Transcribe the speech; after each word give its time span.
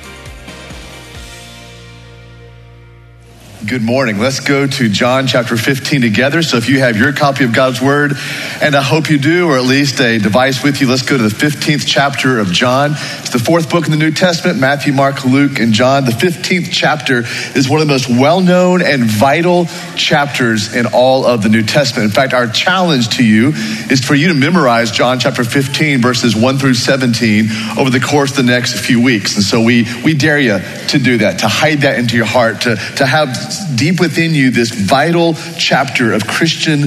Good 3.68 3.84
morning. 3.84 4.18
Let's 4.18 4.40
go 4.40 4.66
to 4.66 4.88
John 4.88 5.28
chapter 5.28 5.58
15 5.58 6.00
together. 6.00 6.42
So 6.42 6.56
if 6.56 6.70
you 6.70 6.80
have 6.80 6.96
your 6.96 7.12
copy 7.12 7.44
of 7.44 7.52
God's 7.52 7.82
Word, 7.82 8.14
and 8.62 8.74
I 8.74 8.82
hope 8.82 9.10
you 9.10 9.18
do, 9.18 9.50
or 9.50 9.58
at 9.58 9.66
least 9.66 10.00
a 10.00 10.20
device 10.20 10.64
with 10.64 10.80
you, 10.80 10.88
let's 10.88 11.02
go 11.02 11.18
to 11.18 11.24
the 11.24 11.36
15th 11.36 11.84
chapter 11.86 12.40
of 12.40 12.50
John. 12.54 12.92
It's 12.94 13.32
the 13.32 13.40
fourth 13.40 13.70
book 13.70 13.84
in 13.84 13.92
the 13.92 13.98
New 13.98 14.12
Testament 14.12 14.58
Matthew, 14.58 14.94
Mark, 14.94 15.26
Luke, 15.26 15.60
and 15.60 15.74
John. 15.74 16.06
The 16.06 16.12
15th 16.12 16.70
chapter 16.72 17.24
is 17.58 17.68
one 17.68 17.82
of 17.82 17.88
the 17.88 17.94
most 17.94 18.08
well 18.08 18.40
known 18.40 18.82
and 18.82 19.04
vital 19.04 19.66
chapters 19.98 20.74
in 20.74 20.86
all 20.86 21.26
of 21.26 21.44
the 21.44 21.50
New 21.50 21.64
Testament. 21.64 22.06
In 22.06 22.16
fact, 22.16 22.34
our 22.34 22.48
challenge 22.48 23.18
to 23.18 23.26
you 23.26 23.50
is 23.92 24.00
for 24.00 24.16
you 24.16 24.30
to 24.30 24.34
memorize 24.34 24.92
John 24.92 25.20
chapter 25.20 25.44
15, 25.44 26.02
verses 26.02 26.38
1 26.38 26.58
through 26.58 26.76
17, 26.76 27.50
over 27.78 27.90
the 27.90 28.00
course 28.00 28.32
of 28.32 28.38
the 28.38 28.44
next 28.44 28.80
few 28.80 29.04
weeks. 29.04 29.36
And 29.36 29.44
so 29.44 29.62
we, 29.62 29.86
we 30.06 30.14
dare 30.14 30.40
you 30.40 30.58
to 30.88 31.00
do 31.00 31.18
that, 31.18 31.40
to 31.40 31.50
hide 31.50 31.80
that 31.80 32.00
into 32.00 32.16
your 32.16 32.26
heart, 32.26 32.62
to, 32.62 32.78
to 32.96 33.06
have 33.06 33.57
deep 33.76 34.00
within 34.00 34.34
you 34.34 34.52
this 34.52 34.72
vital 34.72 35.36
chapter 35.58 36.14
of 36.14 36.28
Christian 36.28 36.82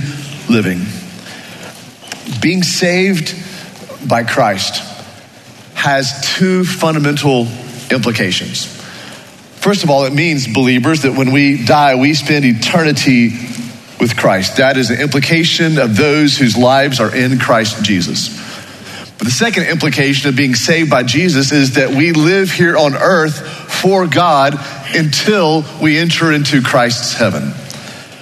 living. 0.48 0.80
Being 2.41 2.62
saved 2.62 3.34
by 4.09 4.24
Christ 4.24 4.83
has 5.75 6.37
two 6.37 6.64
fundamental 6.64 7.47
implications. 7.91 8.66
First 9.56 9.84
of 9.84 9.91
all, 9.91 10.05
it 10.05 10.12
means, 10.12 10.47
believers, 10.47 11.02
that 11.02 11.12
when 11.12 11.33
we 11.33 11.64
die, 11.64 11.95
we 11.95 12.14
spend 12.14 12.45
eternity 12.45 13.28
with 14.00 14.16
Christ. 14.16 14.56
That 14.56 14.77
is 14.77 14.89
the 14.89 15.00
implication 15.00 15.78
of 15.78 15.97
those 15.97 16.39
whose 16.39 16.56
lives 16.56 16.98
are 16.98 17.14
in 17.14 17.39
Christ 17.39 17.84
Jesus. 17.84 18.39
But 19.19 19.27
the 19.27 19.34
second 19.34 19.64
implication 19.64 20.31
of 20.31 20.37
being 20.37 20.55
saved 20.55 20.89
by 20.89 21.03
Jesus 21.03 21.53
is 21.53 21.75
that 21.75 21.91
we 21.91 22.12
live 22.12 22.50
here 22.50 22.75
on 22.75 22.94
earth 22.94 23.47
for 23.70 24.06
God 24.06 24.59
until 24.94 25.64
we 25.80 25.98
enter 25.98 26.33
into 26.33 26.62
Christ's 26.62 27.14
heaven. 27.14 27.52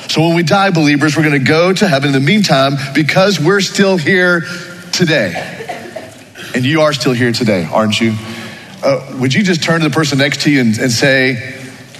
So 0.09 0.23
when 0.23 0.37
we 0.37 0.43
die, 0.43 0.71
believers, 0.71 1.17
we're 1.17 1.23
going 1.23 1.39
to 1.39 1.47
go 1.47 1.73
to 1.73 1.87
heaven. 1.87 2.09
In 2.09 2.13
the 2.13 2.21
meantime, 2.21 2.75
because 2.95 3.39
we're 3.39 3.61
still 3.61 3.97
here 3.97 4.43
today, 4.93 5.35
and 6.55 6.65
you 6.65 6.81
are 6.81 6.93
still 6.93 7.13
here 7.13 7.33
today, 7.33 7.69
aren't 7.71 8.01
you? 8.01 8.15
Uh, 8.83 9.17
would 9.21 9.35
you 9.35 9.43
just 9.43 9.63
turn 9.63 9.81
to 9.81 9.89
the 9.89 9.95
person 9.95 10.19
next 10.19 10.43
to 10.43 10.51
you 10.51 10.61
and, 10.61 10.79
and 10.79 10.91
say, 10.91 11.57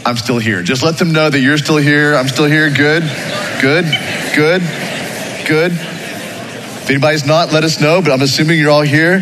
I'm 0.07 0.17
still 0.17 0.39
here? 0.39 0.63
Just 0.63 0.83
let 0.83 0.97
them 0.97 1.13
know 1.13 1.29
that 1.29 1.41
you're 1.41 1.59
still 1.59 1.77
here. 1.77 2.15
I'm 2.15 2.29
still 2.29 2.47
here. 2.47 2.71
Good, 2.71 3.03
good, 3.61 3.85
good, 4.35 4.63
good. 5.47 5.73
If 5.73 6.91
anybody's 6.91 7.27
not, 7.27 7.53
let 7.53 7.65
us 7.65 7.81
know, 7.81 8.01
but 8.01 8.13
I'm 8.13 8.23
assuming 8.23 8.59
you're 8.59 8.71
all 8.71 8.81
here. 8.81 9.17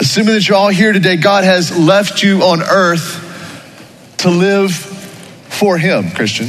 Assuming 0.00 0.34
that 0.34 0.48
you're 0.48 0.56
all 0.56 0.70
here 0.70 0.92
today, 0.94 1.16
God 1.16 1.44
has 1.44 1.76
left 1.76 2.22
you 2.22 2.42
on 2.42 2.62
earth 2.62 3.21
to 4.22 4.30
live 4.30 4.74
for 4.74 5.78
Him, 5.78 6.10
Christian. 6.10 6.48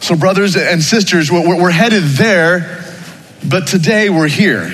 So, 0.00 0.16
brothers 0.16 0.56
and 0.56 0.82
sisters, 0.82 1.30
we're 1.30 1.70
headed 1.70 2.02
there, 2.02 2.84
but 3.46 3.66
today 3.66 4.08
we're 4.10 4.28
here. 4.28 4.68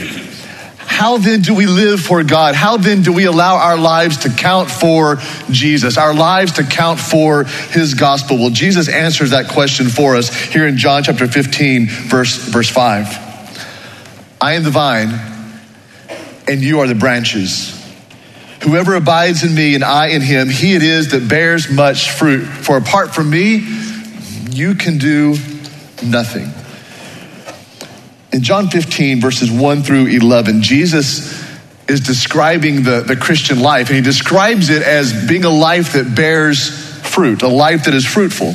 How 0.94 1.18
then 1.18 1.40
do 1.40 1.54
we 1.54 1.66
live 1.66 2.00
for 2.00 2.22
God? 2.22 2.54
How 2.54 2.76
then 2.76 3.02
do 3.02 3.12
we 3.12 3.24
allow 3.24 3.56
our 3.56 3.76
lives 3.76 4.18
to 4.18 4.28
count 4.28 4.70
for 4.70 5.16
Jesus, 5.50 5.98
our 5.98 6.14
lives 6.14 6.52
to 6.52 6.62
count 6.62 7.00
for 7.00 7.44
His 7.44 7.94
gospel? 7.94 8.38
Well, 8.38 8.50
Jesus 8.50 8.88
answers 8.88 9.30
that 9.30 9.48
question 9.48 9.88
for 9.88 10.14
us 10.14 10.32
here 10.32 10.68
in 10.68 10.76
John 10.76 11.02
chapter 11.02 11.26
15, 11.26 11.88
verse, 11.88 12.36
verse 12.36 12.68
5. 12.70 14.36
I 14.40 14.52
am 14.52 14.62
the 14.62 14.70
vine, 14.70 15.10
and 16.46 16.62
you 16.62 16.78
are 16.80 16.86
the 16.86 16.94
branches. 16.94 17.73
Whoever 18.64 18.94
abides 18.94 19.44
in 19.44 19.54
me 19.54 19.74
and 19.74 19.84
I 19.84 20.08
in 20.08 20.22
him, 20.22 20.48
he 20.48 20.74
it 20.74 20.82
is 20.82 21.10
that 21.10 21.28
bears 21.28 21.70
much 21.70 22.10
fruit. 22.10 22.44
For 22.44 22.78
apart 22.78 23.14
from 23.14 23.28
me, 23.28 23.56
you 24.50 24.74
can 24.74 24.96
do 24.96 25.36
nothing. 26.02 26.50
In 28.32 28.42
John 28.42 28.70
15, 28.70 29.20
verses 29.20 29.50
1 29.50 29.82
through 29.82 30.06
11, 30.06 30.62
Jesus 30.62 31.44
is 31.88 32.00
describing 32.00 32.82
the, 32.82 33.00
the 33.00 33.16
Christian 33.16 33.60
life, 33.60 33.88
and 33.88 33.96
he 33.96 34.02
describes 34.02 34.70
it 34.70 34.82
as 34.82 35.28
being 35.28 35.44
a 35.44 35.50
life 35.50 35.92
that 35.92 36.14
bears 36.16 36.68
fruit, 37.06 37.42
a 37.42 37.48
life 37.48 37.84
that 37.84 37.92
is 37.94 38.06
fruitful. 38.06 38.54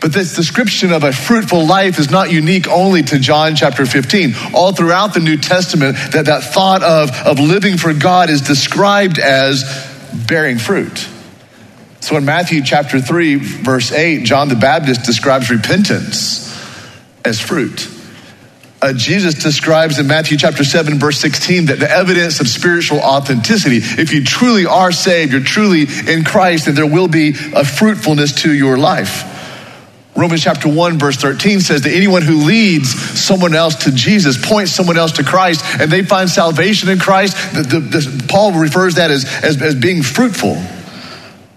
But 0.00 0.14
this 0.14 0.34
description 0.34 0.92
of 0.92 1.04
a 1.04 1.12
fruitful 1.12 1.66
life 1.66 1.98
is 1.98 2.10
not 2.10 2.32
unique 2.32 2.66
only 2.68 3.02
to 3.02 3.18
John 3.18 3.54
chapter 3.54 3.84
15. 3.84 4.34
All 4.54 4.72
throughout 4.72 5.12
the 5.12 5.20
New 5.20 5.36
Testament, 5.36 5.96
that, 6.12 6.24
that 6.26 6.42
thought 6.42 6.82
of, 6.82 7.10
of 7.26 7.38
living 7.38 7.76
for 7.76 7.92
God 7.92 8.30
is 8.30 8.40
described 8.40 9.18
as 9.18 9.62
bearing 10.26 10.58
fruit. 10.58 11.06
So 12.00 12.16
in 12.16 12.24
Matthew 12.24 12.62
chapter 12.62 12.98
3, 12.98 13.34
verse 13.36 13.92
8, 13.92 14.24
John 14.24 14.48
the 14.48 14.56
Baptist 14.56 15.04
describes 15.04 15.50
repentance 15.50 16.48
as 17.22 17.38
fruit. 17.38 17.88
Uh, 18.82 18.94
Jesus 18.94 19.34
describes 19.34 19.98
in 19.98 20.06
Matthew 20.06 20.38
chapter 20.38 20.64
7, 20.64 20.98
verse 20.98 21.20
16, 21.20 21.66
that 21.66 21.78
the 21.78 21.90
evidence 21.90 22.40
of 22.40 22.48
spiritual 22.48 23.00
authenticity, 23.00 23.76
if 23.76 24.14
you 24.14 24.24
truly 24.24 24.64
are 24.64 24.90
saved, 24.90 25.32
you're 25.32 25.42
truly 25.42 25.86
in 26.06 26.24
Christ, 26.24 26.64
then 26.64 26.74
there 26.74 26.86
will 26.86 27.08
be 27.08 27.34
a 27.54 27.62
fruitfulness 27.62 28.42
to 28.42 28.54
your 28.54 28.78
life. 28.78 29.29
Romans 30.20 30.42
chapter 30.42 30.68
1, 30.68 30.98
verse 30.98 31.16
13 31.16 31.60
says 31.60 31.80
that 31.80 31.92
anyone 31.94 32.20
who 32.20 32.44
leads 32.44 32.92
someone 33.18 33.54
else 33.54 33.84
to 33.84 33.90
Jesus, 33.90 34.36
points 34.36 34.70
someone 34.70 34.98
else 34.98 35.12
to 35.12 35.24
Christ, 35.24 35.64
and 35.80 35.90
they 35.90 36.02
find 36.02 36.28
salvation 36.28 36.90
in 36.90 36.98
Christ, 36.98 37.54
the, 37.54 37.62
the, 37.62 37.80
the, 37.80 38.24
Paul 38.28 38.52
refers 38.52 38.96
that 38.96 39.10
as, 39.10 39.24
as, 39.42 39.62
as 39.62 39.74
being 39.74 40.02
fruitful. 40.02 40.62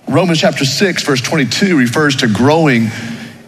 Romans 0.07 0.39
chapter 0.39 0.63
6, 0.63 1.03
verse 1.03 1.19
22 1.19 1.77
refers 1.77 2.15
to 2.17 2.27
growing 2.27 2.87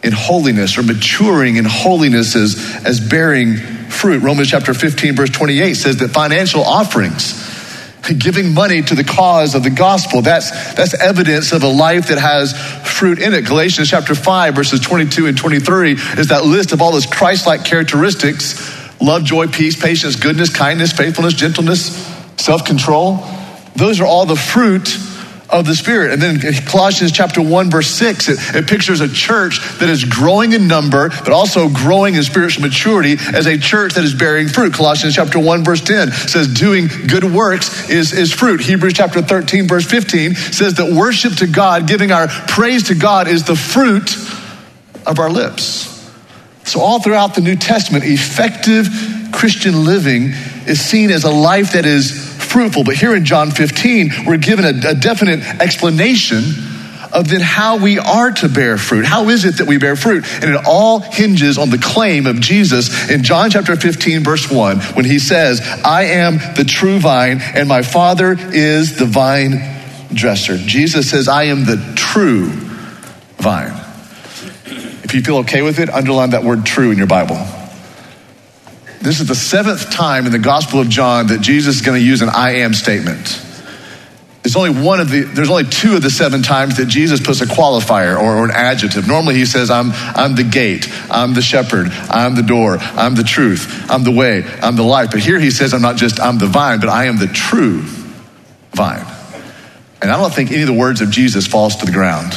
in 0.03 0.11
holiness 0.11 0.77
or 0.77 0.83
maturing 0.83 1.55
in 1.55 1.63
holiness 1.63 2.35
as, 2.35 2.81
as 2.83 2.99
bearing 2.99 3.55
fruit. 3.55 4.21
Romans 4.21 4.49
chapter 4.49 4.73
15, 4.73 5.15
verse 5.15 5.29
28 5.29 5.75
says 5.75 5.97
that 5.97 6.09
financial 6.09 6.61
offerings, 6.61 7.54
giving 8.13 8.53
money 8.53 8.81
to 8.81 8.95
the 8.95 9.03
cause 9.03 9.55
of 9.55 9.63
the 9.63 9.69
gospel. 9.69 10.21
That's, 10.21 10.51
that's 10.73 10.93
evidence 10.93 11.51
of 11.51 11.63
a 11.63 11.67
life 11.67 12.07
that 12.07 12.17
has 12.17 12.53
fruit 12.87 13.19
in 13.19 13.33
it. 13.33 13.45
Galatians 13.45 13.89
chapter 13.89 14.15
5, 14.15 14.55
verses 14.55 14.79
22 14.79 15.27
and 15.27 15.37
23 15.37 15.93
is 15.93 16.27
that 16.27 16.45
list 16.45 16.71
of 16.71 16.81
all 16.81 16.91
those 16.91 17.05
Christ 17.05 17.47
like 17.47 17.65
characteristics 17.65 18.83
love, 19.01 19.23
joy, 19.23 19.47
peace, 19.47 19.79
patience, 19.79 20.15
goodness, 20.15 20.49
kindness, 20.49 20.91
faithfulness, 20.91 21.33
gentleness, 21.33 21.95
self 22.37 22.65
control. 22.65 23.19
Those 23.75 23.99
are 23.99 24.05
all 24.05 24.25
the 24.25 24.35
fruit 24.35 24.97
of 25.49 25.65
the 25.65 25.75
Spirit. 25.75 26.11
And 26.11 26.21
then 26.21 26.39
Colossians 26.65 27.11
chapter 27.11 27.41
1, 27.41 27.69
verse 27.69 27.87
6, 27.87 28.29
it, 28.29 28.55
it, 28.55 28.67
pictures 28.67 29.01
a 29.01 29.07
church 29.07 29.59
that 29.79 29.89
is 29.89 30.03
growing 30.03 30.53
in 30.53 30.67
number, 30.67 31.09
but 31.09 31.29
also 31.29 31.69
growing 31.69 32.15
in 32.15 32.23
spiritual 32.23 32.63
maturity 32.63 33.15
as 33.33 33.45
a 33.45 33.57
church 33.57 33.93
that 33.93 34.03
is 34.03 34.13
bearing 34.13 34.47
fruit. 34.47 34.73
Colossians 34.73 35.15
chapter 35.15 35.39
1, 35.39 35.63
verse 35.63 35.81
10 35.81 36.11
says, 36.11 36.47
doing 36.47 36.87
good 37.07 37.23
works 37.23 37.89
is, 37.89 38.13
is 38.13 38.33
fruit. 38.33 38.61
Hebrews 38.61 38.93
chapter 38.93 39.21
13, 39.21 39.67
verse 39.67 39.85
15 39.85 40.35
says 40.35 40.75
that 40.75 40.91
worship 40.91 41.33
to 41.35 41.47
God, 41.47 41.87
giving 41.87 42.11
our 42.11 42.27
praise 42.27 42.83
to 42.87 42.95
God, 42.95 43.27
is 43.27 43.43
the 43.43 43.55
fruit 43.55 44.15
of 45.05 45.19
our 45.19 45.29
lips. 45.29 45.91
So, 46.63 46.79
all 46.79 46.99
throughout 46.99 47.35
the 47.35 47.41
New 47.41 47.55
Testament, 47.55 48.03
effective 48.05 48.89
Christian 49.31 49.85
living 49.85 50.31
is 50.65 50.81
seen 50.81 51.11
as 51.11 51.23
a 51.23 51.29
life 51.29 51.73
that 51.73 51.85
is 51.85 52.24
fruitful. 52.55 52.85
But 52.85 52.95
here 52.95 53.13
in 53.13 53.25
John 53.25 53.51
15, 53.51 54.25
we're 54.25 54.37
given 54.37 54.63
a, 54.63 54.91
a 54.91 54.95
definite 54.95 55.41
explanation 55.59 56.41
of 57.11 57.27
then 57.27 57.41
how 57.41 57.83
we 57.83 57.99
are 57.99 58.31
to 58.31 58.47
bear 58.47 58.77
fruit. 58.77 59.03
How 59.03 59.27
is 59.27 59.43
it 59.43 59.57
that 59.57 59.67
we 59.67 59.77
bear 59.77 59.97
fruit? 59.97 60.23
And 60.35 60.45
it 60.45 60.65
all 60.65 60.99
hinges 60.99 61.57
on 61.57 61.69
the 61.69 61.77
claim 61.77 62.25
of 62.25 62.39
Jesus 62.39 63.09
in 63.09 63.23
John 63.23 63.49
chapter 63.49 63.75
15, 63.75 64.23
verse 64.23 64.49
1, 64.49 64.79
when 64.95 65.03
he 65.03 65.19
says, 65.19 65.59
I 65.83 66.03
am 66.03 66.37
the 66.55 66.63
true 66.65 66.97
vine, 66.99 67.41
and 67.41 67.67
my 67.67 67.81
Father 67.81 68.37
is 68.39 68.97
the 68.97 69.05
vine 69.05 69.59
dresser. 70.13 70.57
Jesus 70.57 71.09
says, 71.09 71.27
I 71.27 71.43
am 71.43 71.65
the 71.65 71.93
true 71.97 72.45
vine. 73.35 73.73
If 75.03 75.13
you 75.13 75.21
feel 75.21 75.39
okay 75.39 75.61
with 75.61 75.79
it, 75.79 75.89
underline 75.89 76.29
that 76.29 76.45
word 76.45 76.65
true 76.65 76.91
in 76.91 76.97
your 76.97 77.07
Bible. 77.07 77.35
This 79.05 79.19
is 79.19 79.27
the 79.27 79.35
seventh 79.35 79.91
time 79.91 80.25
in 80.25 80.31
the 80.31 80.39
Gospel 80.39 80.81
of 80.81 80.89
John 80.89 81.27
that 81.27 81.39
Jesus 81.39 81.75
is 81.75 81.81
going 81.83 82.01
to 82.01 82.03
use 82.03 82.23
an 82.23 82.29
I 82.29 82.61
am 82.61 82.73
statement. 82.73 83.39
There's 84.41 84.55
only 84.55 84.83
one 84.83 84.99
of 84.99 85.11
the, 85.11 85.21
there's 85.21 85.51
only 85.51 85.65
two 85.65 85.95
of 85.95 86.01
the 86.01 86.09
seven 86.09 86.41
times 86.41 86.77
that 86.77 86.87
Jesus 86.87 87.19
puts 87.21 87.39
a 87.39 87.45
qualifier 87.45 88.19
or, 88.19 88.37
or, 88.37 88.45
an 88.45 88.51
adjective. 88.51 89.07
Normally 89.07 89.35
he 89.35 89.45
says, 89.45 89.69
I'm, 89.69 89.91
I'm 89.93 90.33
the 90.33 90.43
gate, 90.43 90.87
I'm 91.11 91.35
the 91.35 91.43
shepherd, 91.43 91.89
I'm 92.09 92.33
the 92.33 92.41
door, 92.41 92.79
I'm 92.79 93.13
the 93.13 93.23
truth, 93.23 93.85
I'm 93.91 94.03
the 94.03 94.11
way, 94.11 94.43
I'm 94.63 94.75
the 94.75 94.81
life. 94.81 95.11
But 95.11 95.19
here 95.19 95.39
he 95.39 95.51
says, 95.51 95.75
I'm 95.75 95.83
not 95.83 95.97
just, 95.97 96.19
I'm 96.19 96.39
the 96.39 96.47
vine, 96.47 96.79
but 96.79 96.89
I 96.89 97.05
am 97.05 97.19
the 97.19 97.27
true 97.27 97.81
vine. 98.71 99.05
And 100.01 100.09
I 100.09 100.17
don't 100.17 100.33
think 100.33 100.51
any 100.51 100.61
of 100.61 100.67
the 100.67 100.73
words 100.73 101.01
of 101.01 101.11
Jesus 101.11 101.45
falls 101.45 101.75
to 101.75 101.85
the 101.85 101.91
ground. 101.91 102.33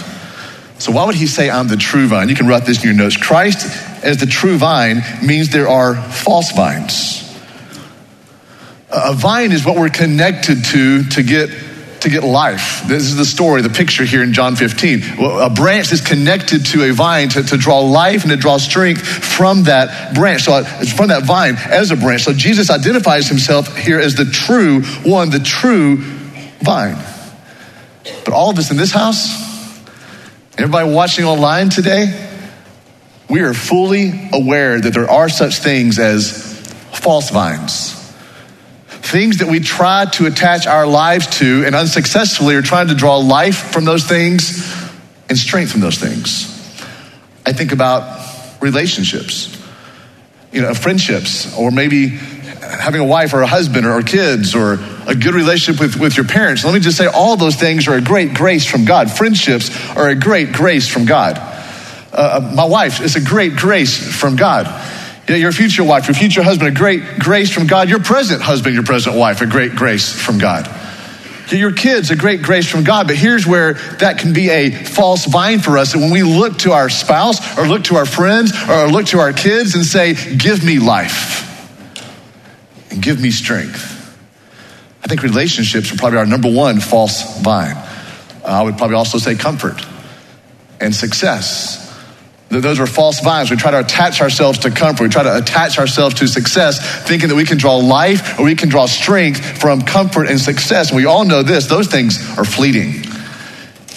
So, 0.79 0.93
why 0.93 1.07
would 1.07 1.15
he 1.15 1.27
say, 1.27 1.49
I'm 1.49 1.69
the 1.69 1.79
true 1.79 2.09
vine? 2.09 2.29
You 2.29 2.35
can 2.37 2.47
write 2.47 2.67
this 2.67 2.79
in 2.79 2.85
your 2.85 2.95
notes. 2.95 3.17
Christ 3.17 3.88
as 4.03 4.19
the 4.19 4.27
true 4.27 4.57
vine 4.57 5.03
means 5.25 5.51
there 5.51 5.69
are 5.69 5.95
false 5.95 6.53
vines. 6.53 7.25
A 8.91 9.13
vine 9.13 9.53
is 9.53 9.65
what 9.65 9.77
we're 9.77 9.91
connected 9.91 10.65
to 10.67 11.05
to 11.11 11.23
get 11.23 11.51
to 12.01 12.09
get 12.09 12.23
life. 12.23 12.83
This 12.87 13.05
is 13.05 13.17
the 13.17 13.25
story, 13.25 13.63
the 13.63 13.69
picture 13.69 14.05
here 14.05 14.23
in 14.23 14.33
John 14.33 14.57
15. 14.57 15.03
A 15.19 15.51
branch 15.51 15.93
is 15.93 16.01
connected 16.01 16.67
to 16.67 16.85
a 16.85 16.93
vine 16.93 17.29
to, 17.31 17.43
to 17.43 17.57
draw 17.57 17.81
life 17.81 18.23
and 18.23 18.31
to 18.31 18.37
draw 18.37 18.57
strength 18.59 19.05
from 19.05 19.65
that 19.65 20.15
branch. 20.15 20.43
So 20.43 20.53
uh, 20.53 20.65
it's 20.81 20.93
from 20.93 21.09
that 21.09 21.25
vine 21.25 21.57
as 21.57 21.91
a 21.91 21.97
branch. 21.97 22.23
So 22.23 22.33
Jesus 22.33 22.71
identifies 22.71 23.29
himself 23.29 23.77
here 23.77 23.99
as 23.99 24.15
the 24.15 24.25
true 24.25 24.83
one, 25.05 25.31
the 25.31 25.41
true 25.41 25.97
vine. 26.61 26.97
But 28.25 28.33
all 28.33 28.51
of 28.51 28.59
us 28.59 28.71
in 28.71 28.77
this 28.77 28.93
house, 28.93 29.29
everybody 30.57 30.91
watching 30.91 31.25
online 31.25 31.69
today, 31.69 32.27
we 33.29 33.41
are 33.43 33.55
fully 33.55 34.31
aware 34.33 34.81
that 34.81 34.95
there 34.95 35.11
are 35.11 35.29
such 35.29 35.59
things 35.59 35.99
as 35.99 36.57
false 36.93 37.31
vines 37.31 37.99
things 39.09 39.39
that 39.39 39.49
we 39.49 39.59
try 39.61 40.05
to 40.05 40.27
attach 40.27 40.67
our 40.67 40.87
lives 40.87 41.39
to 41.39 41.65
and 41.65 41.75
unsuccessfully 41.75 42.55
are 42.55 42.63
trying 42.63 42.89
to 42.89 42.95
draw 42.95 43.17
life 43.17 43.73
from 43.73 43.85
those 43.87 44.05
things 44.05 44.71
and 45.31 45.39
strength 45.39 45.73
from 45.73 45.81
those 45.81 45.99
things. 45.99 46.55
I 47.47 47.53
think 47.53 47.73
about 47.73 48.21
relationships, 48.61 49.57
you 50.53 50.61
know, 50.61 50.75
friendships, 50.75 51.57
or 51.57 51.71
maybe 51.71 52.09
having 52.09 53.01
a 53.01 53.05
wife 53.05 53.33
or 53.33 53.41
a 53.41 53.47
husband 53.47 53.87
or 53.87 54.03
kids 54.03 54.55
or 54.55 54.75
a 55.07 55.15
good 55.15 55.35
relationship 55.35 55.81
with, 55.81 55.99
with 55.99 56.17
your 56.17 56.27
parents. 56.27 56.65
Let 56.65 56.75
me 56.75 56.81
just 56.81 56.99
say, 56.99 57.07
all 57.07 57.37
those 57.37 57.57
things 57.57 57.89
are 57.89 57.95
a 57.95 58.03
great 58.03 58.35
grace 58.35 58.67
from 58.67 58.85
God. 58.85 59.11
Friendships 59.11 59.71
are 59.97 60.09
a 60.09 60.15
great 60.15 60.53
grace 60.53 60.87
from 60.87 61.07
God. 61.07 61.39
Uh, 62.19 62.41
uh 62.41 62.55
my 62.55 62.65
wife 62.65 63.01
is 63.01 63.17
a 63.17 63.21
great 63.21 63.55
grace 63.55 63.97
from 63.97 64.37
God 64.37 64.67
your 65.37 65.53
future 65.53 65.85
wife, 65.85 66.09
your 66.09 66.15
future 66.15 66.43
husband, 66.43 66.69
a 66.69 66.79
great 66.79 67.19
grace 67.19 67.51
from 67.51 67.67
God. 67.67 67.89
Your 67.89 68.01
present 68.01 68.41
husband, 68.41 68.75
your 68.75 68.85
present 68.85 69.17
wife, 69.17 69.43
a 69.43 69.47
great 69.47 69.75
grace 69.75 70.11
from 70.11 70.39
God. 70.39 70.69
Your 71.51 71.73
kids, 71.73 72.11
a 72.11 72.17
great 72.17 72.43
grace 72.43 72.69
from 72.69 72.85
God. 72.85 73.07
But 73.07 73.17
here's 73.17 73.47
where 73.47 73.75
that 73.75 74.19
can 74.19 74.33
be 74.33 74.51
a 74.51 74.71
false 74.71 75.25
vine 75.27 75.61
for 75.61 75.79
us. 75.79 75.93
That 75.93 75.99
when 75.99 76.11
we 76.11 76.23
look 76.23 76.59
to 76.59 76.73
our 76.73 76.89
spouse 76.91 77.59
or 77.59 77.67
look 77.67 77.85
to 77.85 77.97
our 77.97 78.07
friends 78.07 78.53
or 78.69 78.89
look 78.89 79.07
to 79.07 79.19
our 79.19 79.33
kids 79.33 79.75
and 79.75 79.85
say, 79.85 80.15
Give 80.15 80.65
me 80.65 80.79
life 80.79 81.45
and 82.91 83.03
give 83.03 83.21
me 83.21 83.31
strength. 83.31 83.95
I 85.03 85.07
think 85.09 85.23
relationships 85.23 85.93
are 85.93 85.97
probably 85.97 86.19
our 86.19 86.27
number 86.27 86.53
one 86.53 86.81
false 86.81 87.41
vine. 87.41 87.77
Uh, 87.77 88.45
I 88.45 88.63
would 88.63 88.77
probably 88.77 88.97
also 88.97 89.17
say 89.17 89.35
comfort 89.35 89.85
and 90.81 90.95
success 90.95 91.88
those 92.51 92.81
are 92.81 92.87
false 92.87 93.21
vines. 93.21 93.51
We 93.51 93.57
try 93.57 93.73
to 93.73 93.81
attach 93.81 94.23
ourselves 94.23 94.61
to 94.61 94.71
comfort. 94.71 95.03
We 95.03 95.09
try 95.11 95.23
to 95.23 95.37
attach 95.37 95.79
ourselves 95.79 96.15
to 96.17 96.27
success, 96.27 96.81
thinking 97.07 97.29
that 97.29 97.35
we 97.35 97.45
can 97.45 97.59
draw 97.59 97.77
life 97.77 98.39
or 98.39 98.45
we 98.45 98.55
can 98.55 98.71
draw 98.71 98.87
strength 98.87 99.61
from 99.61 99.83
comfort 99.83 100.29
and 100.29 100.41
success. 100.41 100.91
We 100.91 101.05
all 101.05 101.25
know 101.25 101.43
this 101.43 101.67
those 101.67 101.89
things 101.89 102.19
are 102.39 102.45
fleeting. 102.45 103.05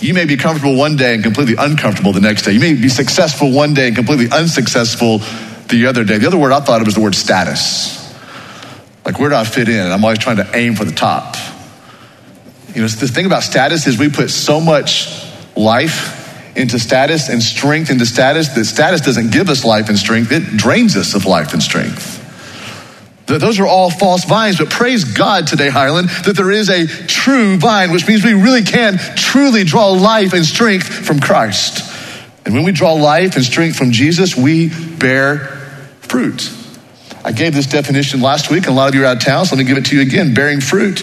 You 0.02 0.14
may 0.14 0.26
be 0.26 0.36
comfortable 0.36 0.76
one 0.76 0.98
day 0.98 1.14
and 1.14 1.24
completely 1.24 1.56
uncomfortable 1.58 2.12
the 2.12 2.22
next 2.22 2.44
day. 2.44 2.52
You 2.52 2.60
may 2.60 2.74
be 2.74 2.90
successful 2.90 3.52
one 3.52 3.74
day 3.74 3.88
and 3.88 3.96
completely 3.96 4.28
unsuccessful 4.32 5.20
the 5.70 5.86
other 5.86 6.04
day. 6.04 6.18
The 6.18 6.28
other 6.28 6.40
word 6.40 6.52
I 6.52 6.60
thought 6.60 6.82
of 6.82 6.88
was 6.88 6.96
the 6.96 7.02
word 7.02 7.16
status. 7.16 8.00
Like, 9.06 9.20
where 9.20 9.30
do 9.30 9.36
I 9.36 9.46
fit 9.46 9.70
in? 9.70 9.80
I'm 9.80 10.04
always 10.04 10.20
trying 10.20 10.38
to 10.38 10.50
aim 10.56 10.76
for 10.76 10.86
the 10.86 10.92
top. 10.92 11.36
You 12.74 12.82
know, 12.82 12.88
the 12.88 13.08
thing 13.08 13.26
about 13.26 13.44
status 13.44 13.88
is 13.88 13.98
we 13.98 14.10
put 14.10 14.30
so 14.30 14.60
much 14.60 15.08
life 15.56 16.21
into 16.56 16.80
status 16.80 17.30
and 17.30 17.42
strength 17.42 17.90
into 17.90 18.06
status, 18.06 18.50
that 18.50 18.66
status 18.66 19.02
doesn't 19.02 19.32
give 19.32 19.50
us 19.50 19.64
life 19.64 19.90
and 19.90 19.98
strength, 19.98 20.32
it 20.32 20.44
drains 20.58 20.96
us 20.96 21.14
of 21.14 21.26
life 21.26 21.54
and 21.54 21.64
strength. 21.64 22.20
Those 23.28 23.60
are 23.60 23.68
all 23.68 23.90
false 23.90 24.26
vines, 24.26 24.58
but 24.58 24.70
praise 24.70 25.06
God 25.06 25.48
today, 25.48 25.70
Highland, 25.70 26.10
that 26.26 26.36
there 26.36 26.52
is 26.52 26.70
a 26.70 26.86
true 27.08 27.58
vine, 27.58 27.92
which 27.92 28.06
means 28.06 28.26
we 28.26 28.34
really 28.34 28.64
can 28.64 28.98
truly 29.16 29.64
draw 29.64 29.88
life 29.88 30.34
and 30.34 30.46
strength 30.46 30.88
from 30.88 31.22
Christ. 31.22 31.90
And 32.44 32.54
when 32.54 32.64
we 32.64 32.74
draw 32.74 32.94
life 32.94 33.36
and 33.38 33.46
strength 33.46 33.78
from 33.78 33.92
Jesus, 33.92 34.36
we 34.36 34.70
bear 34.98 35.38
fruit. 36.02 36.52
I 37.24 37.32
gave 37.32 37.54
this 37.54 37.68
definition 37.68 38.20
last 38.20 38.50
week, 38.50 38.64
and 38.64 38.74
a 38.74 38.76
lot 38.76 38.90
of 38.90 38.96
you 38.96 39.04
are 39.04 39.06
out 39.06 39.18
of 39.18 39.24
town, 39.24 39.46
so 39.46 39.56
let 39.56 39.62
me 39.62 39.68
give 39.68 39.78
it 39.78 39.86
to 39.86 39.96
you 39.96 40.02
again. 40.02 40.34
Bearing 40.34 40.60
fruit 40.60 41.02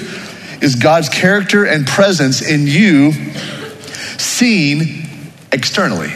is 0.61 0.75
God's 0.75 1.09
character 1.09 1.65
and 1.65 1.87
presence 1.87 2.43
in 2.43 2.67
you 2.67 3.13
seen 4.19 5.08
externally. 5.53 6.13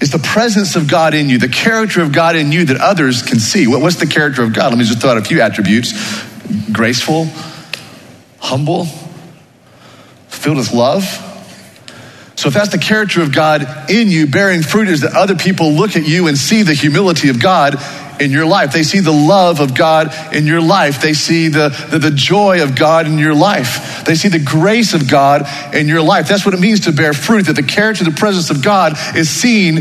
It's 0.00 0.10
the 0.10 0.18
presence 0.18 0.74
of 0.74 0.88
God 0.88 1.14
in 1.14 1.28
you, 1.28 1.38
the 1.38 1.48
character 1.48 2.02
of 2.02 2.12
God 2.12 2.34
in 2.34 2.50
you 2.50 2.64
that 2.64 2.80
others 2.80 3.22
can 3.22 3.38
see. 3.38 3.66
What's 3.68 3.96
the 3.96 4.06
character 4.06 4.42
of 4.42 4.52
God? 4.52 4.70
Let 4.70 4.78
me 4.78 4.84
just 4.84 5.00
throw 5.00 5.10
out 5.10 5.18
a 5.18 5.22
few 5.22 5.40
attributes 5.40 5.92
graceful, 6.72 7.28
humble, 8.40 8.86
filled 10.28 10.56
with 10.58 10.72
love. 10.72 11.04
So, 12.34 12.48
if 12.48 12.54
that's 12.54 12.72
the 12.72 12.78
character 12.78 13.22
of 13.22 13.32
God 13.32 13.88
in 13.88 14.10
you, 14.10 14.26
bearing 14.26 14.62
fruit 14.62 14.88
is 14.88 15.02
that 15.02 15.14
other 15.14 15.36
people 15.36 15.70
look 15.70 15.94
at 15.94 16.06
you 16.06 16.26
and 16.26 16.36
see 16.36 16.62
the 16.62 16.74
humility 16.74 17.28
of 17.28 17.40
God 17.40 17.76
in 18.20 18.30
your 18.30 18.46
life. 18.46 18.72
They 18.72 18.82
see 18.82 19.00
the 19.00 19.12
love 19.12 19.60
of 19.60 19.74
God 19.74 20.14
in 20.34 20.46
your 20.46 20.60
life. 20.60 21.00
They 21.00 21.12
see 21.14 21.48
the, 21.48 21.68
the, 21.90 21.98
the, 21.98 22.10
joy 22.10 22.62
of 22.62 22.76
God 22.76 23.06
in 23.06 23.18
your 23.18 23.34
life. 23.34 24.04
They 24.04 24.14
see 24.14 24.28
the 24.28 24.38
grace 24.38 24.94
of 24.94 25.10
God 25.10 25.46
in 25.74 25.88
your 25.88 26.02
life. 26.02 26.28
That's 26.28 26.44
what 26.44 26.54
it 26.54 26.60
means 26.60 26.80
to 26.80 26.92
bear 26.92 27.12
fruit, 27.12 27.46
that 27.46 27.56
the 27.56 27.62
character, 27.62 28.04
the 28.04 28.10
presence 28.10 28.50
of 28.50 28.62
God 28.62 28.94
is 29.16 29.28
seen 29.28 29.80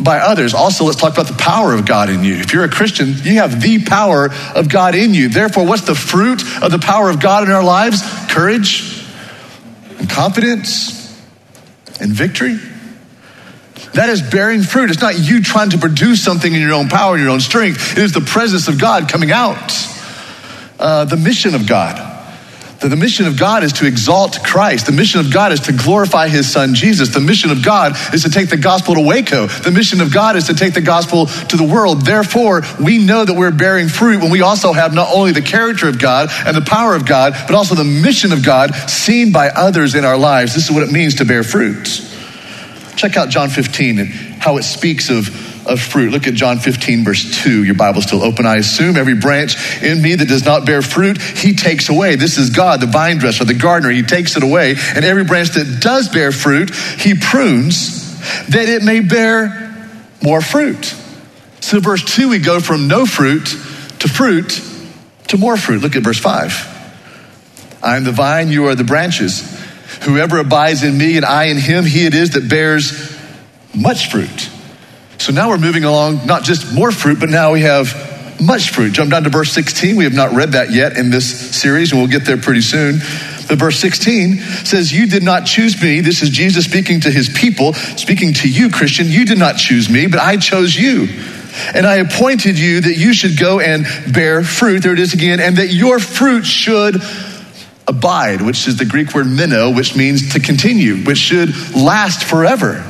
by 0.00 0.18
others. 0.18 0.54
Also, 0.54 0.84
let's 0.84 1.00
talk 1.00 1.12
about 1.12 1.26
the 1.26 1.38
power 1.38 1.74
of 1.74 1.86
God 1.86 2.10
in 2.10 2.24
you. 2.24 2.34
If 2.34 2.52
you're 2.52 2.64
a 2.64 2.70
Christian, 2.70 3.08
you 3.08 3.38
have 3.38 3.60
the 3.60 3.84
power 3.84 4.30
of 4.54 4.68
God 4.68 4.94
in 4.94 5.14
you. 5.14 5.28
Therefore, 5.28 5.66
what's 5.66 5.82
the 5.82 5.94
fruit 5.94 6.42
of 6.62 6.70
the 6.70 6.78
power 6.78 7.10
of 7.10 7.20
God 7.20 7.44
in 7.44 7.50
our 7.50 7.64
lives? 7.64 8.02
Courage 8.28 9.04
and 9.98 10.08
confidence 10.08 11.00
and 12.00 12.12
victory. 12.12 12.58
That 13.94 14.08
is 14.08 14.22
bearing 14.22 14.62
fruit. 14.62 14.90
It's 14.90 15.02
not 15.02 15.18
you 15.18 15.42
trying 15.42 15.70
to 15.70 15.78
produce 15.78 16.22
something 16.22 16.52
in 16.52 16.60
your 16.60 16.72
own 16.72 16.88
power, 16.88 17.18
your 17.18 17.30
own 17.30 17.40
strength. 17.40 17.92
It 17.92 18.02
is 18.02 18.12
the 18.12 18.20
presence 18.20 18.68
of 18.68 18.80
God 18.80 19.08
coming 19.08 19.30
out. 19.30 19.72
Uh, 20.78 21.04
the 21.04 21.16
mission 21.16 21.54
of 21.54 21.66
God. 21.66 22.12
The, 22.82 22.88
the 22.88 22.96
mission 22.96 23.26
of 23.26 23.38
God 23.38 23.62
is 23.62 23.72
to 23.74 23.86
exalt 23.86 24.42
Christ. 24.42 24.86
The 24.86 24.92
mission 24.92 25.20
of 25.20 25.32
God 25.32 25.52
is 25.52 25.60
to 25.60 25.72
glorify 25.72 26.28
his 26.28 26.50
son 26.50 26.74
Jesus. 26.74 27.10
The 27.10 27.20
mission 27.20 27.50
of 27.50 27.64
God 27.64 27.96
is 28.12 28.24
to 28.24 28.30
take 28.30 28.50
the 28.50 28.56
gospel 28.56 28.94
to 28.94 29.00
Waco. 29.00 29.46
The 29.46 29.70
mission 29.70 30.00
of 30.00 30.12
God 30.12 30.34
is 30.34 30.48
to 30.48 30.54
take 30.54 30.74
the 30.74 30.80
gospel 30.80 31.26
to 31.26 31.56
the 31.56 31.64
world. 31.64 32.00
Therefore, 32.00 32.62
we 32.82 32.98
know 32.98 33.24
that 33.24 33.34
we're 33.34 33.52
bearing 33.52 33.88
fruit 33.88 34.20
when 34.20 34.32
we 34.32 34.42
also 34.42 34.72
have 34.72 34.94
not 34.94 35.08
only 35.14 35.30
the 35.30 35.42
character 35.42 35.88
of 35.88 36.00
God 36.00 36.30
and 36.44 36.56
the 36.56 36.62
power 36.62 36.96
of 36.96 37.06
God, 37.06 37.34
but 37.46 37.54
also 37.54 37.76
the 37.76 37.84
mission 37.84 38.32
of 38.32 38.44
God 38.44 38.74
seen 38.90 39.30
by 39.30 39.48
others 39.50 39.94
in 39.94 40.04
our 40.04 40.16
lives. 40.16 40.54
This 40.54 40.64
is 40.64 40.72
what 40.72 40.82
it 40.82 40.90
means 40.90 41.16
to 41.16 41.24
bear 41.24 41.44
fruit. 41.44 42.11
Check 43.02 43.16
out 43.16 43.30
John 43.30 43.48
15 43.48 43.98
and 43.98 44.08
how 44.10 44.58
it 44.58 44.62
speaks 44.62 45.10
of, 45.10 45.66
of 45.66 45.80
fruit. 45.80 46.12
Look 46.12 46.28
at 46.28 46.34
John 46.34 46.60
15, 46.60 47.02
verse 47.02 47.42
2. 47.42 47.64
Your 47.64 47.74
Bible's 47.74 48.04
still 48.04 48.22
open, 48.22 48.46
I 48.46 48.58
assume. 48.58 48.96
Every 48.96 49.16
branch 49.16 49.56
in 49.82 50.00
me 50.00 50.14
that 50.14 50.28
does 50.28 50.44
not 50.44 50.66
bear 50.66 50.82
fruit, 50.82 51.20
he 51.20 51.52
takes 51.52 51.88
away. 51.88 52.14
This 52.14 52.38
is 52.38 52.50
God, 52.50 52.80
the 52.80 52.86
vine 52.86 53.18
dresser, 53.18 53.44
the 53.44 53.54
gardener. 53.54 53.90
He 53.90 54.04
takes 54.04 54.36
it 54.36 54.44
away. 54.44 54.76
And 54.94 55.04
every 55.04 55.24
branch 55.24 55.50
that 55.54 55.80
does 55.80 56.10
bear 56.10 56.30
fruit, 56.30 56.72
he 56.72 57.14
prunes 57.14 58.20
that 58.50 58.68
it 58.68 58.84
may 58.84 59.00
bear 59.00 59.74
more 60.22 60.40
fruit. 60.40 60.94
So, 61.58 61.80
verse 61.80 62.04
2, 62.04 62.28
we 62.28 62.38
go 62.38 62.60
from 62.60 62.86
no 62.86 63.04
fruit 63.04 63.46
to 63.98 64.08
fruit 64.08 64.62
to 65.26 65.38
more 65.38 65.56
fruit. 65.56 65.82
Look 65.82 65.96
at 65.96 66.04
verse 66.04 66.20
5. 66.20 67.80
I 67.82 67.96
am 67.96 68.04
the 68.04 68.12
vine, 68.12 68.48
you 68.48 68.68
are 68.68 68.76
the 68.76 68.84
branches. 68.84 69.60
Whoever 70.02 70.38
abides 70.38 70.82
in 70.82 70.96
me 70.98 71.16
and 71.16 71.24
I 71.24 71.44
in 71.44 71.56
him, 71.56 71.84
he 71.84 72.06
it 72.06 72.14
is 72.14 72.30
that 72.30 72.48
bears 72.48 73.16
much 73.74 74.10
fruit. 74.10 74.50
So 75.18 75.32
now 75.32 75.48
we're 75.48 75.58
moving 75.58 75.84
along, 75.84 76.26
not 76.26 76.42
just 76.42 76.74
more 76.74 76.90
fruit, 76.90 77.20
but 77.20 77.28
now 77.28 77.52
we 77.52 77.60
have 77.60 78.40
much 78.40 78.70
fruit. 78.70 78.92
Jump 78.92 79.12
down 79.12 79.22
to 79.22 79.30
verse 79.30 79.52
16. 79.52 79.94
We 79.96 80.04
have 80.04 80.14
not 80.14 80.32
read 80.32 80.52
that 80.52 80.72
yet 80.72 80.96
in 80.96 81.10
this 81.10 81.56
series, 81.56 81.92
and 81.92 82.00
we'll 82.00 82.10
get 82.10 82.24
there 82.24 82.36
pretty 82.36 82.60
soon. 82.60 82.98
But 83.48 83.58
verse 83.58 83.78
16 83.78 84.38
says, 84.38 84.92
You 84.92 85.06
did 85.06 85.22
not 85.22 85.46
choose 85.46 85.80
me. 85.80 86.00
This 86.00 86.22
is 86.22 86.30
Jesus 86.30 86.64
speaking 86.64 87.00
to 87.00 87.10
his 87.10 87.28
people, 87.28 87.74
speaking 87.74 88.34
to 88.34 88.48
you, 88.48 88.70
Christian. 88.70 89.06
You 89.06 89.24
did 89.24 89.38
not 89.38 89.56
choose 89.56 89.88
me, 89.88 90.06
but 90.08 90.18
I 90.18 90.36
chose 90.36 90.74
you. 90.74 91.08
And 91.74 91.86
I 91.86 91.96
appointed 91.96 92.58
you 92.58 92.80
that 92.80 92.96
you 92.96 93.12
should 93.12 93.38
go 93.38 93.60
and 93.60 93.86
bear 94.12 94.42
fruit. 94.42 94.82
There 94.82 94.92
it 94.92 94.98
is 94.98 95.12
again. 95.12 95.38
And 95.38 95.58
that 95.58 95.72
your 95.72 95.98
fruit 95.98 96.46
should 96.46 96.96
abide, 97.92 98.40
which 98.42 98.66
is 98.66 98.76
the 98.76 98.84
Greek 98.84 99.14
word 99.14 99.26
meno, 99.26 99.70
which 99.70 99.94
means 99.94 100.32
to 100.32 100.40
continue, 100.40 100.96
which 101.04 101.18
should 101.18 101.50
last 101.74 102.24
forever. 102.24 102.88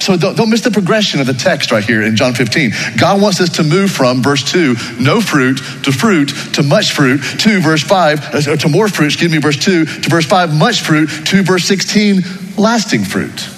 So 0.00 0.16
don't, 0.16 0.36
don't, 0.36 0.50
miss 0.50 0.60
the 0.60 0.70
progression 0.70 1.20
of 1.20 1.26
the 1.26 1.32
text 1.32 1.72
right 1.72 1.82
here 1.82 2.02
in 2.02 2.16
John 2.16 2.34
15. 2.34 2.72
God 2.98 3.22
wants 3.22 3.40
us 3.40 3.48
to 3.56 3.64
move 3.64 3.90
from 3.90 4.22
verse 4.22 4.44
2, 4.52 4.76
no 5.00 5.20
fruit, 5.20 5.56
to 5.84 5.92
fruit, 5.92 6.28
to 6.54 6.62
much 6.62 6.92
fruit, 6.92 7.22
to 7.40 7.60
verse 7.60 7.82
5, 7.82 8.34
uh, 8.34 8.56
to 8.56 8.68
more 8.68 8.88
fruit, 8.88 9.06
excuse 9.06 9.32
me, 9.32 9.38
verse 9.38 9.56
2, 9.56 9.86
to 9.86 10.10
verse 10.10 10.26
5, 10.26 10.54
much 10.54 10.82
fruit, 10.82 11.08
to 11.26 11.42
verse 11.42 11.64
16, 11.64 12.20
lasting 12.56 13.04
fruit. 13.04 13.55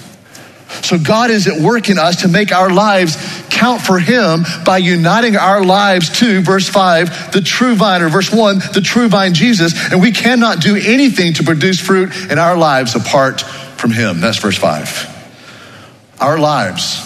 So 0.82 0.98
God 0.98 1.30
is 1.30 1.46
at 1.46 1.60
work 1.60 1.90
in 1.90 1.98
us 1.98 2.22
to 2.22 2.28
make 2.28 2.52
our 2.52 2.70
lives 2.70 3.16
count 3.50 3.82
for 3.82 3.98
Him 3.98 4.44
by 4.64 4.78
uniting 4.78 5.36
our 5.36 5.64
lives 5.64 6.18
to, 6.20 6.40
verse 6.40 6.68
5, 6.68 7.32
the 7.32 7.40
true 7.40 7.74
vine, 7.74 8.02
or 8.02 8.08
verse 8.08 8.32
1, 8.32 8.58
the 8.72 8.80
true 8.80 9.08
vine, 9.08 9.34
Jesus. 9.34 9.92
And 9.92 10.00
we 10.00 10.12
cannot 10.12 10.60
do 10.60 10.76
anything 10.76 11.34
to 11.34 11.42
produce 11.42 11.80
fruit 11.80 12.14
in 12.30 12.38
our 12.38 12.56
lives 12.56 12.94
apart 12.94 13.40
from 13.40 13.90
Him. 13.90 14.20
That's 14.20 14.38
verse 14.38 14.58
5. 14.58 16.16
Our 16.20 16.38
lives 16.38 17.04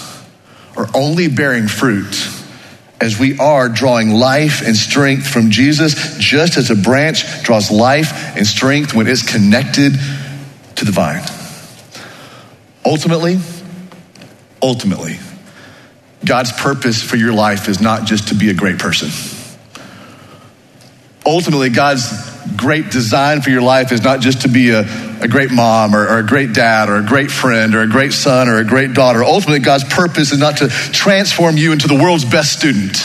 are 0.77 0.89
only 0.95 1.29
bearing 1.29 1.69
fruit 1.69 2.29
as 3.01 3.19
we 3.19 3.37
are 3.39 3.69
drawing 3.69 4.13
life 4.13 4.63
and 4.65 4.77
strength 4.77 5.27
from 5.27 5.51
Jesus, 5.51 6.17
just 6.19 6.57
as 6.57 6.71
a 6.71 6.77
branch 6.77 7.43
draws 7.43 7.71
life 7.71 8.37
and 8.37 8.47
strength 8.47 8.95
when 8.95 9.09
it's 9.09 9.23
connected 9.23 9.93
to 10.77 10.85
the 10.85 10.93
vine. 10.93 11.25
Ultimately, 12.85 13.39
ultimately, 14.63 15.19
God's 16.25 16.53
purpose 16.53 17.03
for 17.03 17.17
your 17.17 17.33
life 17.33 17.69
is 17.69 17.81
not 17.81 18.05
just 18.05 18.29
to 18.29 18.35
be 18.35 18.51
a 18.51 18.55
great 18.55 18.79
person. 18.79 19.09
Ultimately, 21.27 21.71
God's 21.71 22.31
great 22.57 22.91
design 22.91 23.41
for 23.41 23.51
your 23.51 23.63
life 23.63 23.93
is 23.93 24.03
not 24.03 24.21
just 24.21 24.43
to 24.43 24.49
be 24.49 24.71
a, 24.71 24.81
a 25.21 25.29
great 25.29 25.51
mom 25.51 25.95
or, 25.95 26.09
or, 26.09 26.19
a 26.19 26.27
great 26.27 26.53
dad 26.53 26.89
or 26.89 26.97
a 26.97 27.03
great 27.05 27.31
friend 27.31 27.75
or 27.75 27.83
a 27.83 27.87
great 27.87 28.13
son 28.13 28.49
or 28.49 28.59
a 28.59 28.65
great 28.65 28.93
daughter. 28.95 29.23
Ultimately, 29.23 29.61
God's 29.61 29.85
purpose 29.85 30.33
is 30.33 30.39
not 30.39 30.57
to 30.59 30.69
transform 30.69 31.57
you 31.57 31.73
into 31.73 31.87
the 31.87 31.95
world's 31.95 32.25
best 32.25 32.59
student. 32.59 32.97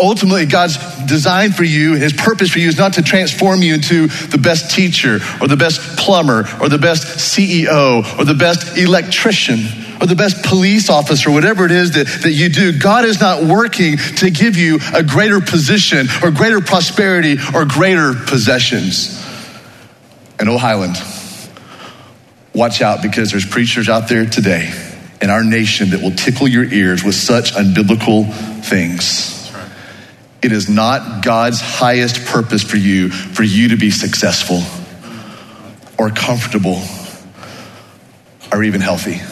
Ultimately, 0.00 0.46
God's 0.46 0.76
design 1.06 1.52
for 1.52 1.62
you, 1.62 1.94
his 1.94 2.12
purpose 2.12 2.50
for 2.50 2.58
you 2.58 2.68
is 2.68 2.76
not 2.76 2.94
to 2.94 3.02
transform 3.02 3.62
you 3.62 3.74
into 3.74 4.08
the 4.08 4.38
best 4.38 4.74
teacher 4.74 5.20
or 5.40 5.46
the 5.46 5.56
best 5.56 5.96
plumber 5.96 6.48
or 6.60 6.68
the 6.68 6.78
best 6.78 7.04
CEO 7.18 8.18
or 8.18 8.24
the 8.24 8.34
best 8.34 8.76
electrician 8.76 9.83
or 10.04 10.06
the 10.06 10.14
best 10.14 10.44
police 10.44 10.90
officer, 10.90 11.30
whatever 11.30 11.64
it 11.64 11.70
is 11.70 11.92
that, 11.92 12.06
that 12.24 12.32
you 12.32 12.50
do, 12.50 12.78
God 12.78 13.06
is 13.06 13.20
not 13.20 13.42
working 13.42 13.96
to 14.18 14.30
give 14.30 14.54
you 14.54 14.78
a 14.92 15.02
greater 15.02 15.40
position 15.40 16.08
or 16.22 16.30
greater 16.30 16.60
prosperity 16.60 17.38
or 17.54 17.64
greater 17.64 18.12
possessions. 18.12 19.18
And 20.38 20.50
oh, 20.50 20.58
Highland, 20.58 20.96
watch 22.54 22.82
out 22.82 23.00
because 23.00 23.30
there's 23.30 23.46
preachers 23.46 23.88
out 23.88 24.06
there 24.10 24.26
today 24.26 24.70
in 25.22 25.30
our 25.30 25.42
nation 25.42 25.90
that 25.90 26.02
will 26.02 26.14
tickle 26.14 26.48
your 26.48 26.64
ears 26.64 27.02
with 27.02 27.14
such 27.14 27.54
unbiblical 27.54 28.30
things. 28.62 29.50
It 30.42 30.52
is 30.52 30.68
not 30.68 31.24
God's 31.24 31.62
highest 31.62 32.26
purpose 32.26 32.62
for 32.62 32.76
you 32.76 33.08
for 33.08 33.42
you 33.42 33.68
to 33.68 33.78
be 33.78 33.90
successful 33.90 34.60
or 35.98 36.10
comfortable 36.10 36.82
or 38.52 38.62
even 38.62 38.82
healthy. 38.82 39.22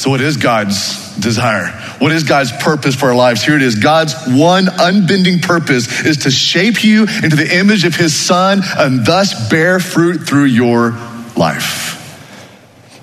So, 0.00 0.08
what 0.08 0.22
is 0.22 0.38
God's 0.38 1.14
desire? 1.18 1.66
What 1.98 2.10
is 2.10 2.24
God's 2.24 2.52
purpose 2.52 2.94
for 2.94 3.10
our 3.10 3.14
lives? 3.14 3.44
Here 3.44 3.56
it 3.56 3.60
is 3.60 3.74
God's 3.74 4.14
one 4.26 4.66
unbending 4.66 5.40
purpose 5.40 6.06
is 6.06 6.16
to 6.22 6.30
shape 6.30 6.82
you 6.82 7.02
into 7.02 7.36
the 7.36 7.58
image 7.58 7.84
of 7.84 7.94
His 7.94 8.18
Son 8.18 8.62
and 8.78 9.04
thus 9.04 9.50
bear 9.50 9.78
fruit 9.78 10.26
through 10.26 10.46
your 10.46 10.92
life. 11.36 11.99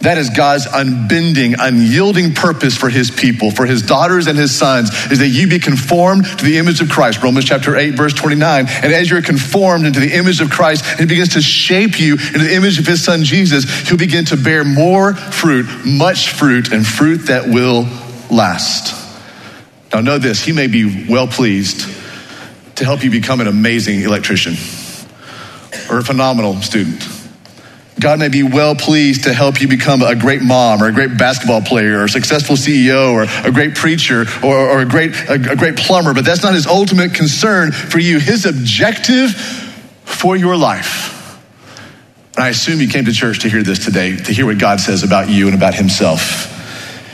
That 0.07 0.17
is 0.17 0.29
God's 0.29 0.65
unbending, 0.65 1.55
unyielding 1.59 2.33
purpose 2.33 2.77
for 2.77 2.87
his 2.87 3.11
people, 3.11 3.51
for 3.51 3.65
his 3.65 3.81
daughters 3.81 4.27
and 4.27 4.39
his 4.39 4.57
sons, 4.57 4.89
is 5.11 5.19
that 5.19 5.27
you 5.27 5.49
be 5.49 5.59
conformed 5.59 6.23
to 6.23 6.45
the 6.45 6.59
image 6.59 6.79
of 6.79 6.87
Christ. 6.87 7.21
Romans 7.21 7.43
chapter 7.43 7.75
8, 7.75 7.89
verse 7.95 8.13
29. 8.13 8.67
And 8.69 8.93
as 8.93 9.09
you're 9.09 9.21
conformed 9.21 9.85
into 9.85 9.99
the 9.99 10.15
image 10.15 10.39
of 10.39 10.49
Christ, 10.49 10.85
and 10.91 11.01
he 11.01 11.05
begins 11.07 11.33
to 11.33 11.41
shape 11.41 11.99
you 11.99 12.13
into 12.13 12.39
the 12.39 12.55
image 12.55 12.79
of 12.79 12.87
his 12.87 13.03
son 13.03 13.25
Jesus, 13.25 13.65
he'll 13.89 13.97
begin 13.97 14.23
to 14.27 14.37
bear 14.37 14.63
more 14.63 15.13
fruit, 15.13 15.65
much 15.85 16.29
fruit, 16.29 16.71
and 16.71 16.87
fruit 16.87 17.27
that 17.27 17.45
will 17.45 17.85
last. 18.31 18.95
Now, 19.91 19.99
know 19.99 20.19
this, 20.19 20.41
he 20.41 20.53
may 20.53 20.67
be 20.67 21.05
well 21.09 21.27
pleased 21.27 21.81
to 22.77 22.85
help 22.85 23.03
you 23.03 23.11
become 23.11 23.41
an 23.41 23.47
amazing 23.47 24.03
electrician 24.03 24.53
or 25.89 25.97
a 25.99 26.03
phenomenal 26.05 26.61
student 26.61 27.16
God 27.99 28.19
may 28.19 28.29
be 28.29 28.43
well 28.43 28.75
pleased 28.75 29.23
to 29.23 29.33
help 29.33 29.59
you 29.59 29.67
become 29.67 30.03
a 30.03 30.15
great 30.15 30.41
mom 30.41 30.83
or 30.83 30.87
a 30.87 30.91
great 30.91 31.17
basketball 31.17 31.61
player 31.61 31.99
or 31.99 32.03
a 32.05 32.09
successful 32.09 32.55
CEO 32.55 33.13
or 33.13 33.25
a 33.47 33.51
great 33.51 33.75
preacher 33.75 34.25
or, 34.43 34.55
or 34.55 34.81
a, 34.81 34.85
great, 34.85 35.15
a, 35.27 35.33
a 35.33 35.55
great 35.55 35.77
plumber, 35.77 36.13
but 36.13 36.23
that's 36.23 36.43
not 36.43 36.53
his 36.53 36.67
ultimate 36.67 37.13
concern 37.13 37.71
for 37.71 37.99
you. 37.99 38.19
His 38.19 38.45
objective 38.45 39.33
for 40.05 40.35
your 40.35 40.55
life. 40.55 41.15
And 42.35 42.43
I 42.43 42.49
assume 42.49 42.79
you 42.79 42.87
came 42.87 43.05
to 43.05 43.13
church 43.13 43.39
to 43.39 43.49
hear 43.49 43.63
this 43.63 43.83
today, 43.83 44.15
to 44.15 44.31
hear 44.31 44.45
what 44.45 44.59
God 44.59 44.79
says 44.79 45.01
about 45.01 45.27
you 45.27 45.47
and 45.47 45.55
about 45.55 45.73
himself. 45.73 46.53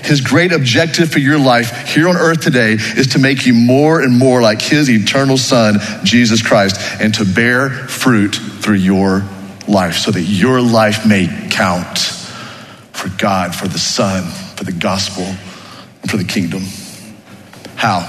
His 0.04 0.20
great 0.20 0.52
objective 0.52 1.10
for 1.10 1.20
your 1.20 1.40
life 1.40 1.88
here 1.88 2.10
on 2.10 2.18
earth 2.18 2.42
today 2.42 2.74
is 2.74 3.08
to 3.14 3.20
make 3.20 3.46
you 3.46 3.54
more 3.54 4.02
and 4.02 4.18
more 4.18 4.42
like 4.42 4.62
his 4.62 4.90
eternal 4.90 5.38
son, 5.38 5.80
Jesus 6.04 6.46
Christ, 6.46 6.76
and 7.00 7.14
to 7.16 7.26
bear 7.26 7.70
fruit 7.70 8.36
through 8.36 8.76
your 8.76 9.24
life 9.68 9.96
so 9.96 10.12
that 10.12 10.22
your 10.22 10.62
life 10.62 11.06
may 11.06 11.28
count 11.52 12.00
for 12.92 13.10
God, 13.18 13.56
for 13.56 13.68
the 13.68 13.80
Son, 13.80 14.24
for 14.56 14.64
the 14.64 14.72
gospel, 14.72 15.24
and 15.24 16.10
for 16.10 16.18
the 16.18 16.24
kingdom. 16.24 16.64
How? 17.76 18.00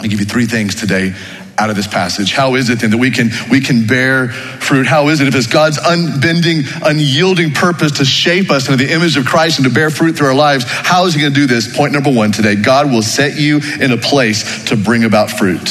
I 0.00 0.06
give 0.06 0.20
you 0.20 0.26
three 0.26 0.46
things 0.46 0.74
today 0.74 1.14
out 1.56 1.70
of 1.70 1.76
this 1.76 1.86
passage. 1.86 2.32
How 2.32 2.56
is 2.56 2.68
it 2.68 2.80
then 2.80 2.90
that 2.90 2.98
we 2.98 3.10
can 3.10 3.30
we 3.50 3.60
can 3.60 3.86
bear 3.86 4.28
fruit? 4.28 4.86
How 4.86 5.08
is 5.08 5.20
it 5.20 5.28
if 5.28 5.34
it's 5.34 5.46
God's 5.46 5.78
unbending, 5.78 6.64
unyielding 6.82 7.52
purpose 7.52 7.92
to 7.98 8.04
shape 8.04 8.50
us 8.50 8.68
into 8.68 8.84
the 8.84 8.92
image 8.92 9.16
of 9.16 9.24
Christ 9.24 9.58
and 9.58 9.68
to 9.68 9.72
bear 9.72 9.90
fruit 9.90 10.16
through 10.16 10.28
our 10.28 10.34
lives? 10.34 10.64
How 10.66 11.06
is 11.06 11.14
he 11.14 11.20
going 11.20 11.32
to 11.32 11.40
do 11.40 11.46
this? 11.46 11.74
Point 11.76 11.92
number 11.92 12.10
1 12.10 12.32
today. 12.32 12.56
God 12.56 12.90
will 12.90 13.02
set 13.02 13.38
you 13.38 13.60
in 13.80 13.92
a 13.92 13.96
place 13.96 14.64
to 14.64 14.76
bring 14.76 15.04
about 15.04 15.30
fruit. 15.30 15.68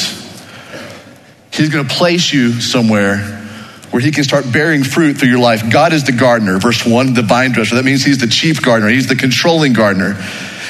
He's 1.52 1.70
going 1.70 1.88
to 1.88 1.94
place 1.94 2.32
you 2.32 2.62
somewhere 2.62 3.43
where 3.94 4.02
he 4.02 4.10
can 4.10 4.24
start 4.24 4.52
bearing 4.52 4.84
fruit 4.84 5.20
through 5.20 5.30
your 5.30 5.38
life. 5.38 5.70
God 5.72 5.94
is 5.94 6.04
the 6.04 6.12
gardener, 6.12 6.58
verse 6.58 6.84
1, 6.84 7.14
the 7.14 7.22
vine 7.22 7.52
dresser. 7.52 7.76
That 7.76 7.86
means 7.86 8.04
he's 8.04 8.18
the 8.18 8.26
chief 8.26 8.60
gardener, 8.60 8.90
he's 8.90 9.06
the 9.06 9.16
controlling 9.16 9.74
gardener. 9.74 10.20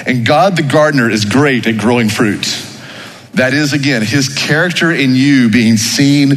And 0.06 0.26
God, 0.26 0.58
the 0.58 0.64
gardener, 0.64 1.10
is 1.10 1.24
great 1.24 1.66
at 1.66 1.78
growing 1.78 2.10
fruit. 2.10 2.46
That 3.36 3.54
is, 3.54 3.72
again, 3.72 4.02
his 4.02 4.28
character 4.28 4.92
in 4.92 5.16
you 5.16 5.50
being 5.50 5.78
seen 5.78 6.34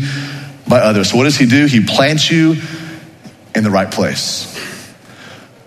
by 0.68 0.78
others. 0.78 1.10
So, 1.10 1.16
what 1.16 1.24
does 1.24 1.36
he 1.36 1.46
do? 1.46 1.66
He 1.66 1.84
plants 1.84 2.30
you 2.30 2.54
in 3.52 3.64
the 3.64 3.70
right 3.70 3.90
place. 3.90 4.56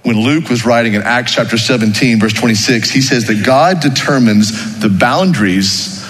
When 0.04 0.22
Luke 0.22 0.50
was 0.50 0.66
writing 0.66 0.94
in 0.94 1.02
Acts 1.02 1.34
chapter 1.34 1.58
17, 1.58 2.22
verse 2.22 2.32
26, 2.32 2.92
he 2.92 3.02
says 3.02 3.28
that 3.28 3.46
God 3.46 3.82
determines 3.82 4.80
the 4.80 4.88
boundaries 4.88 6.02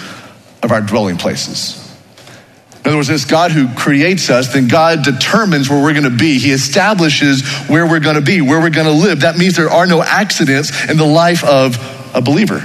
of 0.61 0.71
our 0.71 0.81
dwelling 0.81 1.17
places. 1.17 1.78
In 2.83 2.87
other 2.87 2.97
words, 2.97 3.09
it's 3.09 3.25
God 3.25 3.51
who 3.51 3.67
creates 3.75 4.29
us, 4.29 4.53
then 4.53 4.67
God 4.69 5.03
determines 5.03 5.69
where 5.69 5.81
we're 5.83 5.93
going 5.93 6.09
to 6.09 6.17
be. 6.17 6.39
He 6.39 6.51
establishes 6.51 7.45
where 7.67 7.85
we're 7.85 7.99
going 7.99 8.15
to 8.15 8.21
be, 8.21 8.39
where 8.39 8.59
we're 8.59 8.69
going 8.69 8.87
to 8.87 8.93
live. 8.93 9.21
That 9.21 9.37
means 9.37 9.57
there 9.57 9.69
are 9.69 9.85
no 9.85 10.01
accidents 10.01 10.89
in 10.89 10.95
the 10.95 11.05
life 11.05 11.43
of 11.43 11.75
a 12.15 12.21
believer. 12.21 12.63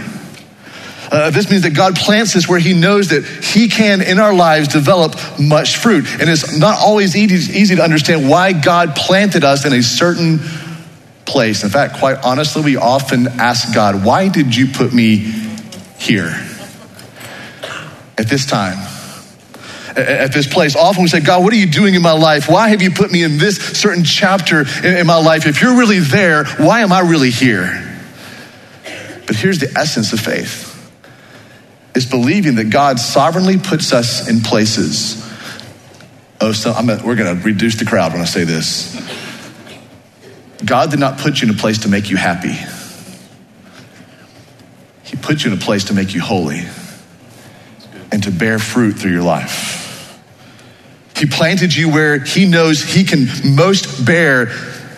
Uh, 1.10 1.30
this 1.30 1.50
means 1.50 1.62
that 1.62 1.74
God 1.74 1.96
plants 1.96 2.34
us 2.36 2.48
where 2.48 2.58
He 2.58 2.74
knows 2.74 3.08
that 3.08 3.24
He 3.24 3.68
can, 3.68 4.02
in 4.02 4.18
our 4.18 4.32
lives, 4.32 4.68
develop 4.68 5.16
much 5.38 5.76
fruit. 5.76 6.06
And 6.20 6.30
it's 6.30 6.58
not 6.58 6.78
always 6.78 7.16
easy, 7.16 7.58
easy 7.58 7.76
to 7.76 7.82
understand 7.82 8.28
why 8.28 8.52
God 8.52 8.94
planted 8.96 9.44
us 9.44 9.64
in 9.64 9.72
a 9.72 9.82
certain 9.82 10.38
place. 11.24 11.64
In 11.64 11.70
fact, 11.70 11.96
quite 11.96 12.18
honestly, 12.24 12.62
we 12.62 12.76
often 12.76 13.26
ask 13.26 13.74
God, 13.74 14.04
Why 14.04 14.28
did 14.28 14.54
you 14.54 14.68
put 14.68 14.92
me 14.92 15.16
here 15.98 16.34
at 18.16 18.28
this 18.28 18.46
time? 18.46 18.93
At 19.96 20.32
this 20.32 20.46
place. 20.46 20.76
Often 20.76 21.02
we 21.04 21.08
say, 21.08 21.20
God, 21.20 21.42
what 21.42 21.52
are 21.52 21.56
you 21.56 21.66
doing 21.66 21.94
in 21.94 22.02
my 22.02 22.12
life? 22.12 22.48
Why 22.48 22.68
have 22.68 22.82
you 22.82 22.90
put 22.90 23.10
me 23.10 23.22
in 23.22 23.38
this 23.38 23.56
certain 23.56 24.04
chapter 24.04 24.64
in, 24.84 25.06
my 25.06 25.16
life? 25.16 25.46
If 25.46 25.62
you're 25.62 25.76
really 25.76 26.00
there, 26.00 26.44
why 26.44 26.80
am 26.80 26.92
I 26.92 27.00
really 27.00 27.30
here? 27.30 27.90
But 29.26 29.36
here's 29.36 29.58
the 29.58 29.72
essence 29.76 30.12
of 30.12 30.20
faith 30.20 30.70
is 31.94 32.06
believing 32.06 32.56
that 32.56 32.70
God 32.70 32.98
sovereignly 32.98 33.56
puts 33.56 33.92
us 33.92 34.28
in 34.28 34.40
places. 34.40 35.22
Oh, 36.40 36.52
so 36.52 36.72
I'm 36.72 36.86
we're 36.86 37.14
going 37.14 37.38
to 37.38 37.44
reduce 37.44 37.76
the 37.76 37.84
crowd 37.84 38.12
when 38.12 38.20
I 38.20 38.24
say 38.24 38.44
this. 38.44 39.00
God 40.64 40.90
did 40.90 40.98
not 40.98 41.18
put 41.18 41.40
you 41.40 41.48
in 41.48 41.54
a 41.54 41.58
place 41.58 41.78
to 41.78 41.88
make 41.88 42.10
you 42.10 42.16
happy. 42.16 42.56
He 45.04 45.16
put 45.16 45.44
you 45.44 45.52
in 45.52 45.58
a 45.58 45.60
place 45.60 45.84
to 45.84 45.94
make 45.94 46.14
you 46.14 46.20
holy 46.20 46.62
and 48.10 48.22
to 48.24 48.30
bear 48.30 48.58
fruit 48.58 48.92
through 48.92 49.12
your 49.12 49.22
life. 49.22 49.83
He 51.16 51.26
planted 51.26 51.74
you 51.74 51.90
where 51.90 52.18
He 52.18 52.46
knows 52.46 52.82
He 52.82 53.04
can 53.04 53.28
most 53.54 54.04
bear 54.04 54.46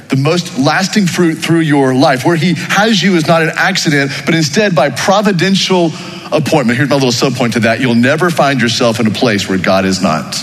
the 0.09 0.17
most 0.17 0.59
lasting 0.59 1.07
fruit 1.07 1.35
through 1.35 1.61
your 1.61 1.95
life. 1.95 2.25
Where 2.25 2.37
He 2.37 2.55
has 2.55 3.03
you 3.03 3.17
is 3.17 3.27
not 3.27 3.43
an 3.43 3.51
accident, 3.55 4.13
but 4.25 4.35
instead 4.35 4.75
by 4.75 4.91
providential 4.91 5.91
appointment. 6.33 6.77
Here's 6.77 6.89
my 6.89 6.97
little 6.97 7.11
subpoint 7.11 7.53
to 7.53 7.61
that. 7.61 7.81
You'll 7.81 7.95
never 7.95 8.31
find 8.31 8.61
yourself 8.61 9.01
in 9.01 9.07
a 9.07 9.11
place 9.11 9.49
where 9.49 9.59
God 9.59 9.85
is 9.85 10.03
not. 10.03 10.43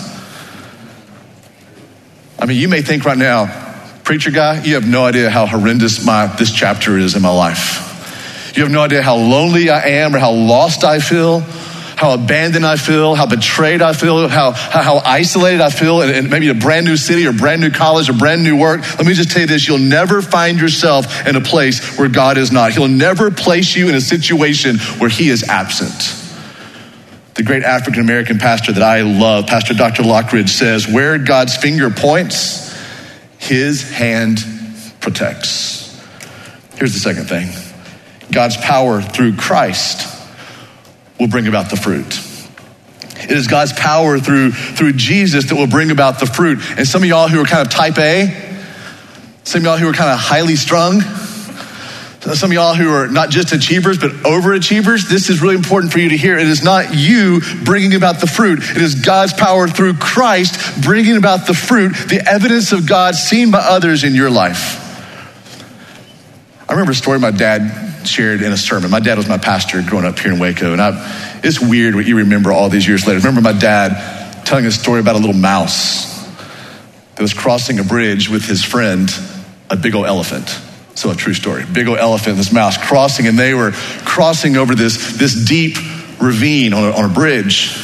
I 2.40 2.46
mean, 2.46 2.58
you 2.58 2.68
may 2.68 2.82
think 2.82 3.06
right 3.06 3.18
now, 3.18 3.64
Preacher 4.04 4.32
guy, 4.32 4.62
you 4.64 4.74
have 4.74 4.86
no 4.86 5.06
idea 5.06 5.30
how 5.30 5.46
horrendous 5.46 6.06
my, 6.06 6.28
this 6.28 6.52
chapter 6.52 6.98
is 6.98 7.16
in 7.16 7.22
my 7.22 7.32
life. 7.32 8.52
You 8.54 8.64
have 8.64 8.72
no 8.72 8.82
idea 8.82 9.02
how 9.02 9.16
lonely 9.16 9.70
I 9.70 9.80
am 9.80 10.14
or 10.14 10.20
how 10.20 10.34
lost 10.34 10.84
I 10.84 11.00
feel, 11.00 11.42
how 11.96 12.14
abandoned 12.14 12.66
I 12.66 12.76
feel, 12.76 13.16
how 13.16 13.26
betrayed 13.26 13.82
I 13.82 13.94
feel, 13.94 14.28
how, 14.28 14.52
how, 14.52 14.82
how 14.82 14.98
isolated 14.98 15.62
I 15.62 15.70
feel 15.70 16.02
in, 16.02 16.10
in 16.10 16.30
maybe 16.30 16.50
a 16.50 16.54
brand 16.54 16.86
new 16.86 16.98
city 16.98 17.26
or 17.28 17.34
brand 17.34 17.62
new 17.62 17.72
college 17.72 18.10
or 18.10 18.14
brand 18.14 18.44
new 18.44 18.58
work. 18.58 18.82
Let 18.98 19.06
me 19.06 19.14
just 19.14 19.32
tell 19.32 19.42
you 19.42 19.48
this 19.48 19.68
you'll 19.68 19.78
never 19.78 20.22
find 20.22 20.60
yourself 20.60 21.28
in 21.28 21.36
a 21.36 21.42
place 21.42 21.98
where 21.98 22.10
God 22.10 22.38
is 22.38 22.52
not. 22.52 22.74
He'll 22.74 22.88
never 22.88 23.32
place 23.32 23.76
you 23.76 23.90
in 23.90 23.96
a 23.96 24.02
situation 24.02 24.78
where 25.00 25.10
He 25.10 25.30
is 25.30 25.44
absent. 25.44 26.20
The 27.36 27.44
great 27.44 27.64
African 27.64 28.02
American 28.02 28.38
pastor 28.38 28.74
that 28.74 28.84
I 28.84 29.02
love, 29.02 29.48
Pastor 29.48 29.74
Dr. 29.74 30.04
Lockridge, 30.04 30.50
says, 30.50 30.88
Where 30.88 31.18
God's 31.18 31.58
finger 31.58 31.90
points, 31.90 32.72
his 33.40 33.90
hand 33.92 34.40
protects. 35.00 36.02
Here's 36.78 36.94
the 36.94 37.00
second 37.00 37.26
thing 37.26 37.50
God's 38.32 38.58
power 38.58 39.02
through 39.02 39.36
Christ 39.36 40.23
will 41.24 41.30
bring 41.30 41.48
about 41.48 41.70
the 41.70 41.78
fruit. 41.78 42.20
It 43.24 43.32
is 43.32 43.48
God's 43.48 43.72
power 43.72 44.20
through, 44.20 44.52
through 44.52 44.94
Jesus 44.94 45.48
that 45.48 45.56
will 45.56 45.68
bring 45.68 45.90
about 45.90 46.20
the 46.20 46.26
fruit. 46.26 46.60
And 46.78 46.86
some 46.86 47.02
of 47.02 47.08
y'all 47.08 47.30
who 47.30 47.42
are 47.42 47.46
kind 47.46 47.66
of 47.66 47.74
type 47.74 47.98
A, 47.98 48.28
some 49.46 49.62
of 49.62 49.66
y'all 49.66 49.78
who 49.78 49.88
are 49.88 49.94
kind 49.94 50.12
of 50.12 50.20
highly 50.20 50.58
strung, 50.58 51.00
some 51.00 52.52
of 52.52 52.54
y'all 52.54 52.76
who 52.76 52.92
are 52.92 53.08
not 53.08 53.30
just 53.30 53.54
achievers, 53.54 53.98
but 53.98 54.12
overachievers, 54.24 55.08
this 55.08 55.30
is 55.30 55.42
really 55.42 55.56
important 55.56 55.94
for 55.94 56.00
you 56.00 56.10
to 56.10 56.18
hear. 56.18 56.38
It 56.38 56.48
is 56.48 56.62
not 56.62 56.94
you 56.94 57.40
bringing 57.64 57.96
about 57.96 58.20
the 58.20 58.28
fruit, 58.28 58.60
it 58.60 58.82
is 58.82 58.96
God's 58.96 59.32
power 59.32 59.70
through 59.70 59.94
Christ 59.94 60.84
bringing 60.84 61.16
about 61.16 61.48
the 61.48 61.54
fruit, 61.54 61.94
the 62.10 62.22
evidence 62.28 62.74
of 62.74 62.86
God 62.86 63.16
seen 63.16 63.50
by 63.50 63.60
others 63.60 64.04
in 64.04 64.14
your 64.14 64.30
life. 64.30 64.82
I 66.68 66.74
remember 66.74 66.92
a 66.92 66.96
story 66.96 67.20
my 67.20 67.32
dad 67.32 67.83
shared 68.08 68.42
in 68.42 68.52
a 68.52 68.58
sermon. 68.58 68.92
My 68.92 69.00
dad 69.00 69.18
was 69.18 69.28
my 69.28 69.38
pastor 69.38 69.82
growing 69.82 70.06
up 70.06 70.20
here 70.20 70.32
in 70.32 70.40
Waco, 70.40 70.72
and 70.72 70.82
I, 70.82 71.40
it's 71.44 71.60
weird 71.60 71.96
what 71.96 72.06
you 72.06 72.18
remember 72.18 72.52
all 72.52 72.70
these 72.70 72.88
years 72.88 73.06
later. 73.06 73.20
Remember 73.20 73.42
my 73.42 73.58
dad 73.58 74.46
telling 74.46 74.66
a 74.66 74.72
story 74.72 75.00
about 75.00 75.16
a 75.16 75.20
little 75.20 75.36
mouse 75.36 76.24
that 77.16 77.22
was 77.22 77.34
crossing 77.34 77.80
a 77.80 77.84
bridge 77.84 78.30
with 78.30 78.46
his 78.46 78.64
friend, 78.64 79.10
a 79.70 79.76
big 79.76 79.96
old 79.96 80.06
elephant. 80.06 80.50
So 80.96 81.10
a 81.10 81.16
true 81.16 81.34
story. 81.34 81.64
Big 81.72 81.88
old 81.88 81.98
elephant, 81.98 82.38
this 82.38 82.52
mouse 82.52 82.78
crossing, 82.78 83.28
and 83.28 83.38
they 83.38 83.54
were 83.54 83.72
crossing 84.06 84.58
over 84.58 84.76
this, 84.76 85.18
this 85.18 85.34
deep 85.46 85.78
ravine 86.22 86.74
on 86.74 86.84
a, 86.84 86.92
on 86.92 87.10
a 87.10 87.14
bridge. 87.14 87.76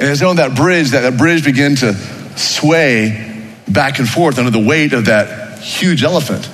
And 0.00 0.08
as 0.08 0.22
on 0.22 0.36
that 0.36 0.56
bridge, 0.56 0.90
that, 0.90 1.00
that 1.02 1.16
bridge 1.16 1.44
began 1.44 1.76
to 1.76 1.94
sway 2.36 3.46
back 3.68 3.98
and 3.98 4.08
forth 4.08 4.38
under 4.38 4.50
the 4.50 4.64
weight 4.64 4.92
of 4.92 5.06
that 5.06 5.58
huge 5.60 6.02
elephant. 6.02 6.48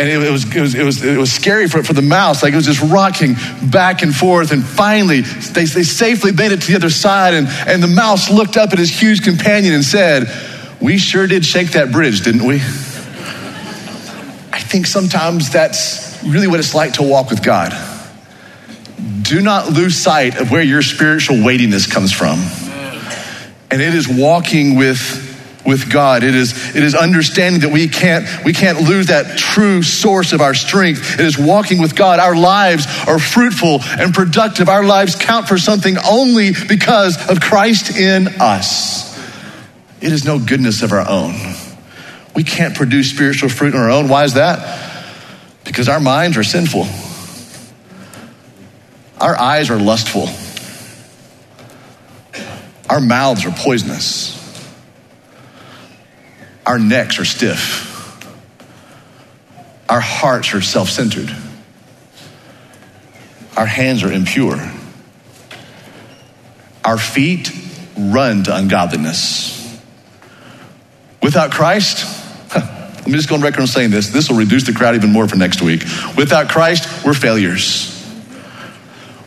And 0.00 0.08
it, 0.08 0.30
was, 0.30 0.56
it, 0.56 0.60
was, 0.62 0.74
it, 0.74 0.82
was, 0.82 1.04
it 1.04 1.18
was 1.18 1.30
scary 1.30 1.68
for, 1.68 1.82
for 1.82 1.92
the 1.92 2.00
mouse. 2.00 2.42
Like 2.42 2.54
it 2.54 2.56
was 2.56 2.64
just 2.64 2.80
rocking 2.80 3.36
back 3.70 4.00
and 4.00 4.16
forth. 4.16 4.50
And 4.50 4.64
finally, 4.64 5.20
they, 5.20 5.66
they 5.66 5.82
safely 5.82 6.32
made 6.32 6.52
it 6.52 6.62
to 6.62 6.68
the 6.68 6.76
other 6.76 6.88
side. 6.88 7.34
And, 7.34 7.46
and 7.66 7.82
the 7.82 7.86
mouse 7.86 8.30
looked 8.30 8.56
up 8.56 8.72
at 8.72 8.78
his 8.78 8.88
huge 8.88 9.22
companion 9.22 9.74
and 9.74 9.84
said, 9.84 10.26
We 10.80 10.96
sure 10.96 11.26
did 11.26 11.44
shake 11.44 11.72
that 11.72 11.92
bridge, 11.92 12.22
didn't 12.22 12.46
we? 12.46 12.54
I 14.52 14.58
think 14.58 14.86
sometimes 14.86 15.50
that's 15.50 16.24
really 16.24 16.46
what 16.46 16.60
it's 16.60 16.74
like 16.74 16.94
to 16.94 17.02
walk 17.02 17.28
with 17.28 17.42
God. 17.44 17.74
Do 19.20 19.42
not 19.42 19.68
lose 19.68 19.98
sight 19.98 20.40
of 20.40 20.50
where 20.50 20.62
your 20.62 20.80
spiritual 20.80 21.44
weightiness 21.44 21.86
comes 21.86 22.10
from. 22.10 22.38
And 23.70 23.82
it 23.82 23.94
is 23.94 24.08
walking 24.08 24.76
with 24.76 25.29
with 25.64 25.90
God. 25.90 26.22
It 26.22 26.34
is, 26.34 26.74
it 26.74 26.82
is 26.82 26.94
understanding 26.94 27.62
that 27.62 27.70
we 27.70 27.88
can't, 27.88 28.26
we 28.44 28.52
can't 28.52 28.80
lose 28.80 29.08
that 29.08 29.38
true 29.38 29.82
source 29.82 30.32
of 30.32 30.40
our 30.40 30.54
strength. 30.54 31.14
It 31.14 31.26
is 31.26 31.38
walking 31.38 31.80
with 31.80 31.94
God. 31.94 32.18
Our 32.18 32.36
lives 32.36 32.86
are 33.06 33.18
fruitful 33.18 33.80
and 33.82 34.14
productive. 34.14 34.68
Our 34.68 34.84
lives 34.84 35.14
count 35.14 35.48
for 35.48 35.58
something 35.58 35.96
only 35.98 36.52
because 36.68 37.30
of 37.30 37.40
Christ 37.40 37.96
in 37.96 38.28
us. 38.40 39.10
It 40.00 40.12
is 40.12 40.24
no 40.24 40.38
goodness 40.38 40.82
of 40.82 40.92
our 40.92 41.06
own. 41.06 41.34
We 42.34 42.44
can't 42.44 42.74
produce 42.74 43.10
spiritual 43.10 43.50
fruit 43.50 43.74
on 43.74 43.80
our 43.80 43.90
own. 43.90 44.08
Why 44.08 44.24
is 44.24 44.34
that? 44.34 45.04
Because 45.64 45.88
our 45.88 46.00
minds 46.00 46.36
are 46.36 46.44
sinful. 46.44 46.86
Our 49.20 49.38
eyes 49.38 49.68
are 49.68 49.78
lustful. 49.78 50.28
Our 52.88 53.00
mouths 53.00 53.44
are 53.44 53.50
poisonous. 53.50 54.39
Our 56.70 56.78
necks 56.78 57.18
are 57.18 57.24
stiff. 57.24 58.24
Our 59.88 59.98
hearts 59.98 60.54
are 60.54 60.60
self 60.60 60.88
centered. 60.88 61.28
Our 63.56 63.66
hands 63.66 64.04
are 64.04 64.12
impure. 64.12 64.54
Our 66.84 66.96
feet 66.96 67.50
run 67.98 68.44
to 68.44 68.54
ungodliness. 68.54 69.80
Without 71.20 71.50
Christ, 71.50 72.06
let 72.54 73.04
me 73.04 73.14
just 73.14 73.28
go 73.28 73.34
on 73.34 73.40
record 73.40 73.62
on 73.62 73.66
saying 73.66 73.90
this. 73.90 74.10
This 74.10 74.30
will 74.30 74.36
reduce 74.36 74.62
the 74.62 74.72
crowd 74.72 74.94
even 74.94 75.10
more 75.10 75.26
for 75.26 75.34
next 75.34 75.60
week. 75.62 75.82
Without 76.16 76.50
Christ, 76.50 77.04
we're 77.04 77.14
failures. 77.14 77.96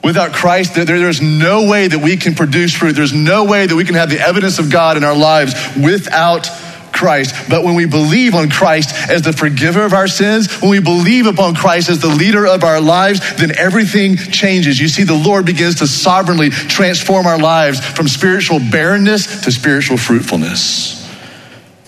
Without 0.02 0.32
Christ, 0.32 0.76
there, 0.76 0.86
there's 0.86 1.22
no 1.22 1.70
way 1.70 1.90
that 1.90 2.00
we 2.00 2.16
can 2.16 2.36
produce 2.36 2.74
fruit. 2.74 2.94
There's 2.94 3.12
no 3.12 3.44
way 3.44 3.66
that 3.66 3.76
we 3.76 3.84
can 3.84 3.96
have 3.96 4.10
the 4.10 4.22
evidence 4.22 4.60
of 4.60 4.72
God 4.72 4.96
in 4.96 5.04
our 5.04 5.16
lives 5.16 5.54
without 5.76 6.50
Christ. 6.94 7.36
But 7.50 7.64
when 7.64 7.76
we 7.76 7.86
believe 7.86 8.36
on 8.36 8.50
Christ 8.50 8.96
as 9.10 9.24
the 9.24 9.34
forgiver 9.34 9.84
of 9.84 9.94
our 9.94 10.08
sins, 10.08 10.62
when 10.62 10.72
we 10.72 10.80
believe 10.80 11.26
upon 11.26 11.56
Christ 11.56 11.90
as 11.90 12.00
the 12.00 12.08
leader 12.08 12.46
of 12.46 12.64
our 12.64 12.80
lives, 12.80 13.20
then 13.36 13.58
everything 13.58 14.16
changes. 14.16 14.80
You 14.80 14.88
see, 14.88 15.04
the 15.04 15.14
Lord 15.14 15.46
begins 15.46 15.76
to 15.76 15.88
sovereignly 15.88 16.50
transform 16.50 17.26
our 17.26 17.40
lives 17.40 17.86
from 17.86 18.08
spiritual 18.08 18.60
barrenness 18.60 19.42
to 19.42 19.52
spiritual 19.52 19.98
fruitfulness. 19.98 21.02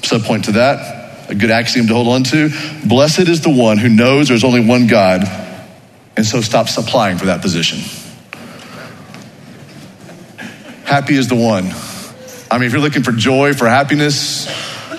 Subpoint 0.02 0.44
to 0.46 0.52
that 0.54 1.06
a 1.30 1.36
good 1.36 1.52
axiom 1.52 1.88
to 1.88 1.94
hold 1.94 2.08
on 2.08 2.24
to. 2.24 2.50
Blessed 2.86 3.28
is 3.28 3.42
the 3.42 3.50
one 3.50 3.78
who 3.78 3.90
knows 3.90 4.28
there's 4.28 4.44
only 4.44 4.66
one 4.66 4.88
God, 4.88 5.24
and 6.16 6.26
so 6.26 6.42
stops 6.42 6.78
applying 6.78 7.18
for 7.18 7.26
that 7.26 7.42
position. 7.42 7.80
Happy 10.84 11.16
is 11.16 11.28
the 11.28 11.36
one. 11.36 11.72
I 12.52 12.60
mean, 12.60 12.68
if 12.68 12.74
you're 12.74 12.82
looking 12.82 13.04
for 13.04 13.12
joy, 13.12 13.54
for 13.54 13.68
happiness, 13.68 14.48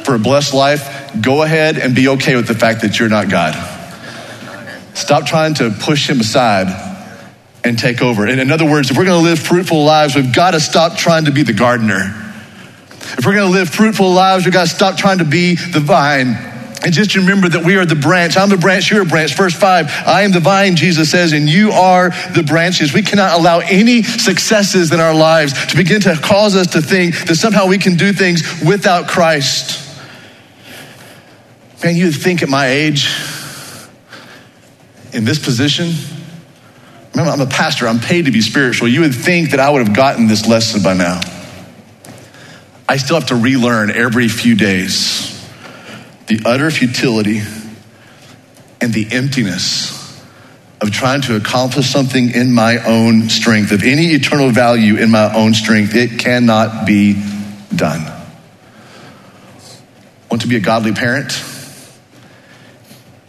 for 0.07 0.15
a 0.15 0.19
blessed 0.21 0.55
life, 0.55 1.21
go 1.21 1.43
ahead 1.43 1.79
and 1.79 1.93
be 1.93 2.07
okay 2.07 2.37
with 2.37 2.47
the 2.47 2.55
fact 2.55 2.83
that 2.83 2.99
you're 2.99 3.09
not 3.09 3.29
God. 3.29 3.55
Stop 4.95 5.27
trying 5.27 5.55
to 5.55 5.71
push 5.71 6.09
him 6.09 6.21
aside 6.21 6.69
and 7.65 7.77
take 7.77 8.01
over. 8.01 8.25
In 8.25 8.53
other 8.53 8.65
words, 8.65 8.91
if 8.91 8.97
we're 8.97 9.05
going 9.05 9.21
to 9.21 9.29
live 9.29 9.41
fruitful 9.41 9.85
lives, 9.85 10.15
we've 10.15 10.33
got 10.33 10.53
to 10.53 10.61
stop 10.61 10.97
trying 10.97 11.25
to 11.25 11.33
be 11.33 11.43
the 11.43 11.53
gardener. 11.53 12.15
If 13.19 13.27
we're 13.27 13.35
going 13.35 13.51
to 13.51 13.59
live 13.59 13.69
fruitful 13.69 14.13
lives, 14.13 14.45
we've 14.45 14.55
got 14.55 14.69
to 14.69 14.75
stop 14.75 14.97
trying 14.97 15.19
to 15.19 15.25
be 15.25 15.57
the 15.57 15.81
vine. 15.81 16.37
And 16.85 16.95
just 16.95 17.17
remember 17.17 17.49
that 17.49 17.65
we 17.65 17.75
are 17.75 17.85
the 17.85 17.97
branch. 17.97 18.37
I'm 18.37 18.49
the 18.49 18.57
branch, 18.57 18.93
you're 18.93 19.03
a 19.03 19.07
branch. 19.07 19.35
Verse 19.35 19.55
5 19.55 19.91
I 20.07 20.23
am 20.23 20.31
the 20.31 20.39
vine, 20.39 20.77
Jesus 20.77 21.11
says, 21.11 21.33
and 21.33 21.49
you 21.49 21.73
are 21.73 22.11
the 22.33 22.45
branches. 22.47 22.95
We 22.95 23.03
cannot 23.03 23.37
allow 23.41 23.59
any 23.59 24.05
successes 24.05 24.93
in 24.93 25.01
our 25.01 25.15
lives 25.15 25.67
to 25.67 25.77
begin 25.77 26.01
to 26.03 26.15
cause 26.15 26.55
us 26.55 26.69
to 26.69 26.81
think 26.81 27.27
that 27.27 27.35
somehow 27.35 27.67
we 27.67 27.79
can 27.79 27.97
do 27.97 28.13
things 28.13 28.63
without 28.65 29.09
Christ. 29.09 29.86
Man, 31.83 31.95
you'd 31.95 32.13
think 32.13 32.43
at 32.43 32.49
my 32.49 32.69
age, 32.69 33.15
in 35.13 35.25
this 35.25 35.39
position, 35.39 35.93
remember, 37.13 37.33
I'm 37.33 37.41
a 37.41 37.47
pastor, 37.47 37.87
I'm 37.87 38.01
paid 38.01 38.25
to 38.25 38.31
be 38.31 38.41
spiritual. 38.41 38.89
You 38.89 39.01
would 39.03 39.15
think 39.15 39.51
that 39.51 39.61
I 39.61 39.71
would 39.71 39.87
have 39.87 39.95
gotten 39.95 40.27
this 40.27 40.47
lesson 40.47 40.83
by 40.83 40.95
now. 40.95 41.21
I 42.89 42.97
still 42.97 43.19
have 43.19 43.29
to 43.29 43.37
relearn 43.37 43.91
every 43.91 44.29
few 44.29 44.55
days 44.55 45.33
the 46.29 46.41
utter 46.45 46.71
futility 46.71 47.41
and 48.81 48.93
the 48.93 49.07
emptiness 49.13 49.93
of 50.81 50.91
trying 50.91 51.23
to 51.23 51.37
accomplish 51.37 51.87
something 51.87 52.31
in 52.31 52.53
my 52.53 52.79
own 52.85 53.29
strength, 53.29 53.73
of 53.73 53.83
any 53.83 54.09
eternal 54.09 54.51
value 54.51 54.97
in 54.97 55.11
my 55.11 55.35
own 55.35 55.55
strength. 55.55 55.95
It 55.95 56.19
cannot 56.19 56.87
be 56.87 57.23
done. 57.75 58.13
Want 60.31 60.43
to 60.43 60.49
be 60.49 60.57
a 60.57 60.61
godly 60.61 60.93
parent? 60.93 61.33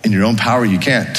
In 0.08 0.14
your 0.14 0.24
own 0.24 0.38
power, 0.38 0.64
you 0.64 0.80
can't. 0.80 1.18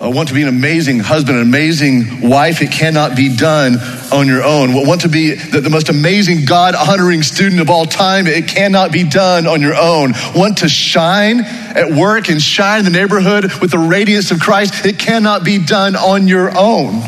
I 0.00 0.08
want 0.08 0.30
to 0.30 0.34
be 0.34 0.42
an 0.42 0.48
amazing 0.48 0.98
husband, 0.98 1.36
an 1.38 1.44
amazing 1.44 2.28
wife. 2.28 2.60
It 2.60 2.72
cannot 2.72 3.14
be 3.14 3.36
done 3.36 3.76
on 4.12 4.26
your 4.26 4.42
own. 4.42 4.74
Want 4.74 5.02
to 5.02 5.08
be 5.08 5.34
the, 5.34 5.60
the 5.60 5.70
most 5.70 5.90
amazing 5.90 6.44
God 6.44 6.74
honoring 6.74 7.22
student 7.22 7.60
of 7.60 7.70
all 7.70 7.84
time. 7.84 8.26
It 8.26 8.48
cannot 8.48 8.90
be 8.90 9.04
done 9.08 9.46
on 9.46 9.60
your 9.62 9.76
own. 9.76 10.14
Want 10.34 10.58
to 10.58 10.68
shine 10.68 11.42
at 11.42 11.92
work 11.92 12.28
and 12.28 12.42
shine 12.42 12.80
in 12.80 12.84
the 12.84 12.90
neighborhood 12.90 13.44
with 13.60 13.70
the 13.70 13.78
radiance 13.78 14.32
of 14.32 14.40
Christ. 14.40 14.84
It 14.84 14.98
cannot 14.98 15.44
be 15.44 15.64
done 15.64 15.94
on 15.94 16.26
your 16.26 16.50
own. 16.50 17.00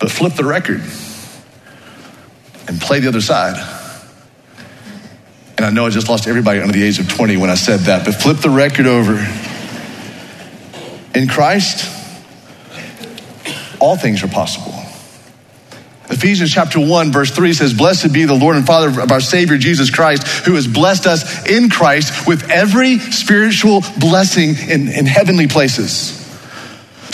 But 0.00 0.10
flip 0.10 0.34
the 0.34 0.44
record 0.44 0.82
and 2.66 2.80
play 2.80 2.98
the 2.98 3.06
other 3.06 3.20
side. 3.20 3.77
And 5.58 5.66
I 5.66 5.70
know 5.70 5.86
I 5.86 5.90
just 5.90 6.08
lost 6.08 6.28
everybody 6.28 6.60
under 6.60 6.72
the 6.72 6.84
age 6.84 7.00
of 7.00 7.08
20 7.08 7.36
when 7.36 7.50
I 7.50 7.56
said 7.56 7.80
that, 7.80 8.04
but 8.04 8.14
flip 8.14 8.36
the 8.36 8.48
record 8.48 8.86
over. 8.86 9.14
In 11.18 11.26
Christ, 11.26 11.84
all 13.80 13.96
things 13.96 14.22
are 14.22 14.28
possible. 14.28 14.72
Ephesians 16.10 16.52
chapter 16.52 16.78
1, 16.78 17.10
verse 17.10 17.32
3 17.32 17.52
says, 17.54 17.74
Blessed 17.74 18.12
be 18.12 18.24
the 18.24 18.34
Lord 18.34 18.54
and 18.54 18.64
Father 18.64 19.00
of 19.00 19.10
our 19.10 19.20
Savior 19.20 19.58
Jesus 19.58 19.90
Christ, 19.90 20.26
who 20.46 20.54
has 20.54 20.68
blessed 20.68 21.08
us 21.08 21.48
in 21.48 21.68
Christ 21.70 22.28
with 22.28 22.48
every 22.50 23.00
spiritual 23.00 23.82
blessing 23.98 24.54
in, 24.70 24.86
in 24.86 25.06
heavenly 25.06 25.48
places. 25.48 26.17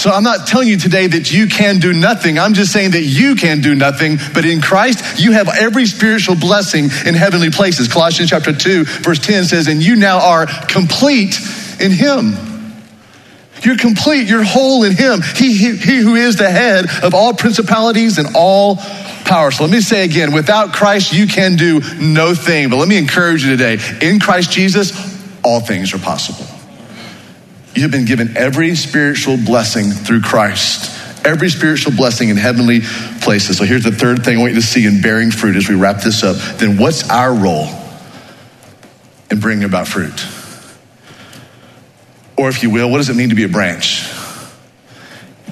So 0.04 0.10
I'm 0.10 0.22
not 0.22 0.46
telling 0.46 0.68
you 0.68 0.76
today 0.76 1.06
that 1.06 1.32
you 1.32 1.46
can 1.46 1.78
do 1.78 1.94
nothing. 1.94 2.38
I'm 2.38 2.52
just 2.52 2.74
saying 2.74 2.90
that 2.90 3.04
you 3.04 3.36
can 3.36 3.62
do 3.62 3.74
nothing, 3.74 4.18
but 4.34 4.44
in 4.44 4.60
Christ, 4.60 5.18
you 5.18 5.32
have 5.32 5.48
every 5.48 5.86
spiritual 5.86 6.36
blessing 6.36 6.90
in 7.06 7.14
heavenly 7.14 7.48
places. 7.48 7.88
Colossians 7.88 8.28
chapter 8.28 8.52
2, 8.52 8.84
verse 8.84 9.18
10 9.18 9.44
says, 9.44 9.66
And 9.66 9.82
you 9.82 9.96
now 9.96 10.18
are 10.18 10.44
complete 10.44 11.40
in 11.80 11.90
Him. 11.90 12.34
You're 13.62 13.78
complete, 13.78 14.28
you're 14.28 14.44
whole 14.44 14.84
in 14.84 14.94
Him. 14.94 15.22
He, 15.22 15.56
he, 15.56 15.74
he 15.74 15.96
who 15.96 16.16
is 16.16 16.36
the 16.36 16.50
head 16.50 16.84
of 17.02 17.14
all 17.14 17.32
principalities 17.32 18.18
and 18.18 18.28
all 18.34 18.76
power. 19.24 19.50
So 19.52 19.64
let 19.64 19.72
me 19.72 19.80
say 19.80 20.04
again 20.04 20.34
without 20.34 20.74
Christ, 20.74 21.14
you 21.14 21.26
can 21.26 21.56
do 21.56 21.80
no 21.98 22.34
thing. 22.34 22.68
But 22.68 22.76
let 22.76 22.88
me 22.88 22.98
encourage 22.98 23.42
you 23.42 23.56
today 23.56 23.78
in 24.02 24.20
Christ 24.20 24.52
Jesus, 24.52 24.92
all 25.42 25.60
things 25.60 25.94
are 25.94 25.98
possible. 25.98 26.53
You 27.74 27.82
have 27.82 27.90
been 27.90 28.04
given 28.04 28.36
every 28.36 28.74
spiritual 28.76 29.36
blessing 29.36 29.90
through 29.90 30.20
Christ. 30.20 30.92
Every 31.26 31.48
spiritual 31.48 31.92
blessing 31.92 32.28
in 32.28 32.36
heavenly 32.36 32.82
places. 33.20 33.58
So 33.58 33.64
here's 33.64 33.82
the 33.82 33.90
third 33.90 34.24
thing 34.24 34.36
I 34.36 34.40
want 34.40 34.52
you 34.52 34.60
to 34.60 34.66
see 34.66 34.86
in 34.86 35.00
bearing 35.00 35.30
fruit 35.30 35.56
as 35.56 35.68
we 35.68 35.74
wrap 35.74 36.02
this 36.02 36.22
up. 36.22 36.36
Then 36.58 36.76
what's 36.76 37.08
our 37.10 37.34
role 37.34 37.68
in 39.30 39.40
bringing 39.40 39.64
about 39.64 39.88
fruit? 39.88 40.24
Or 42.36 42.48
if 42.48 42.62
you 42.62 42.70
will, 42.70 42.90
what 42.90 42.98
does 42.98 43.08
it 43.08 43.16
mean 43.16 43.30
to 43.30 43.34
be 43.34 43.44
a 43.44 43.48
branch? 43.48 44.08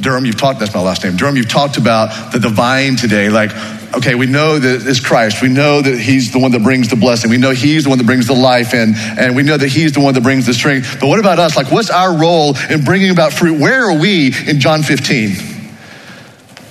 Durham, 0.01 0.27
you've 0.27 0.37
talked, 0.37 0.61
that's 0.61 0.75
my 0.75 0.81
last 0.81 1.05
name. 1.05 1.17
Durham, 1.17 1.37
you've 1.37 1.49
talked 1.49 1.77
about 1.77 2.33
the 2.33 2.39
divine 2.39 2.97
today. 2.97 3.29
Like, 3.29 3.51
okay, 3.95 4.15
we 4.15 4.27
know 4.27 4.59
that 4.59 4.87
it's 4.87 5.01
Christ. 5.01 5.43
We 5.43 5.49
know 5.49 5.81
that 5.81 5.99
He's 5.99 6.33
the 6.33 6.39
one 6.39 6.53
that 6.53 6.63
brings 6.63 6.89
the 6.89 6.97
blessing. 6.97 7.31
We 7.31 7.39
know 7.39 7.51
He's 7.51 7.85
the 7.85 7.91
one 7.91 7.99
that 7.99 8.07
brings 8.07 8.27
the 8.27 8.35
life 8.35 8.75
in, 8.75 8.95
and 8.97 9.37
we 9.37 9.43
know 9.43 9.57
that 9.57 9.69
He's 9.69 9.93
the 9.93 10.01
one 10.01 10.15
that 10.15 10.23
brings 10.23 10.47
the 10.47 10.55
strength. 10.55 10.99
But 11.01 11.09
what 11.09 11.21
about 11.21 11.39
us? 11.39 11.57
Like, 11.57 11.71
what's 11.71 11.91
our 11.91 12.17
role 12.17 12.57
in 12.71 12.85
bringing 12.85 13.11
about 13.11 13.33
fruit? 13.33 13.59
Where 13.59 13.91
are 13.91 13.99
we 13.99 14.35
in 14.47 14.61
John 14.61 14.83
15? 14.83 15.31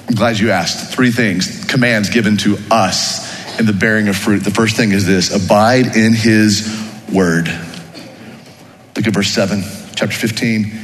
I'm 0.07 0.15
glad 0.15 0.39
you 0.39 0.51
asked. 0.51 0.93
Three 0.93 1.11
things, 1.11 1.65
commands 1.65 2.09
given 2.09 2.37
to 2.37 2.57
us 2.69 3.59
in 3.59 3.65
the 3.65 3.73
bearing 3.73 4.07
of 4.07 4.15
fruit. 4.15 4.43
The 4.43 4.51
first 4.51 4.75
thing 4.75 4.91
is 4.91 5.05
this 5.05 5.33
abide 5.33 5.95
in 5.95 6.13
His 6.13 6.67
word. 7.11 7.47
Look 8.95 9.07
at 9.07 9.13
verse 9.13 9.29
7, 9.29 9.63
chapter 9.95 10.15
15. 10.15 10.79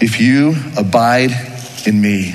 If 0.00 0.20
you 0.20 0.54
abide 0.76 1.30
in 1.86 2.00
me, 2.00 2.34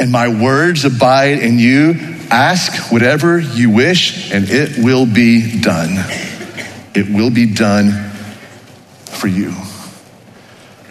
and 0.00 0.12
my 0.12 0.28
words 0.28 0.84
abide 0.84 1.40
in 1.40 1.58
you, 1.58 1.94
ask 2.30 2.92
whatever 2.92 3.38
you 3.38 3.70
wish, 3.70 4.32
and 4.32 4.48
it 4.48 4.78
will 4.78 5.06
be 5.06 5.60
done. 5.60 5.90
It 6.94 7.08
will 7.08 7.30
be 7.30 7.52
done 7.52 8.10
for 9.06 9.26
you. 9.26 9.52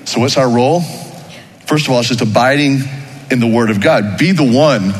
So, 0.05 0.19
what's 0.19 0.37
our 0.37 0.49
role? 0.49 0.81
First 1.65 1.87
of 1.87 1.93
all, 1.93 1.99
it's 1.99 2.09
just 2.09 2.21
abiding 2.21 2.79
in 3.29 3.39
the 3.39 3.47
Word 3.47 3.69
of 3.69 3.81
God. 3.81 4.17
Be 4.17 4.31
the 4.31 4.49
one, 4.49 4.93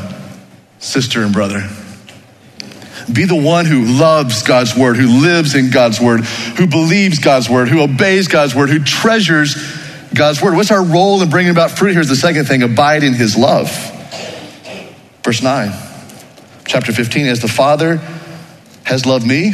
sister 0.78 1.22
and 1.22 1.32
brother. 1.32 1.68
Be 3.10 3.24
the 3.24 3.40
one 3.40 3.64
who 3.64 3.84
loves 3.84 4.42
God's 4.42 4.76
Word, 4.76 4.96
who 4.96 5.22
lives 5.22 5.54
in 5.54 5.70
God's 5.70 5.98
Word, 5.98 6.20
who 6.20 6.66
believes 6.66 7.20
God's 7.20 7.48
Word, 7.48 7.68
who 7.68 7.80
obeys 7.80 8.28
God's 8.28 8.54
Word, 8.54 8.68
who 8.68 8.80
treasures 8.80 9.56
God's 10.14 10.42
Word. 10.42 10.56
What's 10.56 10.70
our 10.70 10.84
role 10.84 11.22
in 11.22 11.30
bringing 11.30 11.52
about 11.52 11.70
fruit? 11.70 11.94
Here's 11.94 12.08
the 12.08 12.16
second 12.16 12.46
thing 12.46 12.62
abide 12.62 13.02
in 13.02 13.14
His 13.14 13.36
love. 13.36 13.70
Verse 15.28 15.42
9, 15.42 15.70
chapter 16.64 16.90
15, 16.90 17.26
as 17.26 17.40
the 17.40 17.48
Father 17.48 17.98
has 18.84 19.04
loved 19.04 19.26
me. 19.26 19.52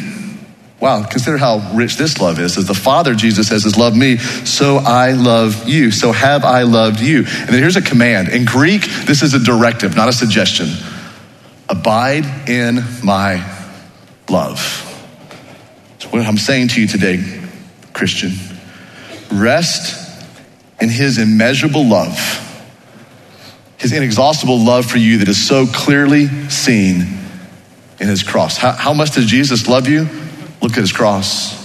Wow, 0.79 1.03
consider 1.03 1.37
how 1.37 1.73
rich 1.75 1.97
this 1.97 2.21
love 2.21 2.39
is. 2.39 2.57
As 2.57 2.67
the 2.67 2.75
Father, 2.75 3.17
Jesus 3.17 3.49
says, 3.49 3.65
has 3.65 3.77
loved 3.77 3.97
me, 3.97 4.19
so 4.19 4.77
I 4.77 5.15
love 5.15 5.69
you. 5.69 5.91
So 5.91 6.13
have 6.13 6.45
I 6.45 6.63
loved 6.63 7.01
you. 7.01 7.25
And 7.27 7.49
then 7.49 7.59
here's 7.59 7.75
a 7.75 7.83
command. 7.83 8.29
In 8.29 8.45
Greek, 8.45 8.83
this 8.83 9.21
is 9.21 9.35
a 9.35 9.41
directive, 9.41 9.97
not 9.97 10.09
a 10.09 10.13
suggestion. 10.13 10.69
Abide 11.69 12.49
in 12.49 12.79
my 13.03 13.45
love. 14.29 14.61
So 15.99 16.09
what 16.11 16.25
I'm 16.25 16.39
saying 16.39 16.69
to 16.69 16.81
you 16.81 16.87
today, 16.87 17.19
Christian, 17.93 18.31
rest 19.33 20.23
in 20.81 20.89
his 20.89 21.19
immeasurable 21.19 21.85
love 21.85 22.44
his 23.85 23.92
inexhaustible 23.92 24.64
love 24.64 24.87
for 24.87 24.97
you 24.97 25.18
that 25.18 25.29
is 25.29 25.47
so 25.47 25.66
clearly 25.66 26.27
seen 26.49 27.03
in 28.01 28.09
his 28.09 28.23
cross. 28.23 28.57
How, 28.57 28.73
how, 28.73 28.94
much 28.94 29.11
does 29.11 29.27
Jesus 29.27 29.68
love 29.68 29.87
you? 29.87 30.09
Look 30.62 30.73
at 30.73 30.79
his 30.79 30.90
cross. 30.90 31.62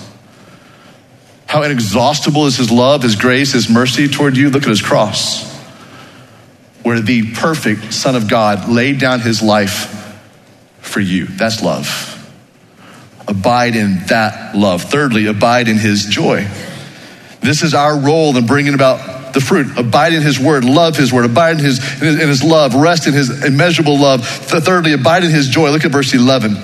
How 1.45 1.63
inexhaustible 1.63 2.45
is 2.45 2.58
his 2.58 2.71
love, 2.71 3.03
his 3.03 3.15
grace, 3.15 3.53
his 3.53 3.69
mercy 3.69 4.10
toward 4.10 4.36
you? 4.36 4.49
Look 4.49 4.63
at 4.63 4.69
his 4.69 4.82
cross. 4.82 5.49
Where 6.84 6.99
the 6.99 7.32
perfect 7.36 7.93
Son 7.93 8.17
of 8.17 8.27
God 8.27 8.67
laid 8.67 8.99
down 8.99 9.21
his 9.21 9.41
life 9.41 10.19
for 10.82 10.99
you. 10.99 11.25
That's 11.25 11.63
love. 11.63 11.88
Abide 13.29 13.77
in 13.77 14.03
that 14.08 14.58
love. 14.58 14.82
Thirdly, 14.82 15.27
abide 15.27 15.69
in 15.69 15.77
his 15.77 16.03
joy. 16.03 16.45
This 17.39 17.63
is 17.63 17.73
our 17.73 17.97
role 17.97 18.36
in 18.36 18.45
bringing 18.45 18.73
about 18.73 19.18
the 19.34 19.42
fruit. 19.42 19.78
Abide 19.78 20.13
in 20.13 20.22
his 20.22 20.39
word, 20.39 20.65
love 20.65 20.96
his 20.96 21.12
word, 21.13 21.26
abide 21.26 21.60
in 21.60 21.65
his, 21.65 21.80
in 22.02 22.08
his, 22.08 22.22
in 22.22 22.28
his 22.28 22.44
love, 22.44 22.76
rest 22.76 23.08
in 23.08 23.13
his 23.13 23.44
immeasurable 23.44 23.98
love. 23.98 24.28
Thirdly, 24.28 24.94
abide 24.94 25.24
in 25.24 25.32
his 25.32 25.48
joy. 25.50 25.70
Look 25.72 25.86
at 25.86 25.92
verse 25.92 26.13
11. 26.13 26.56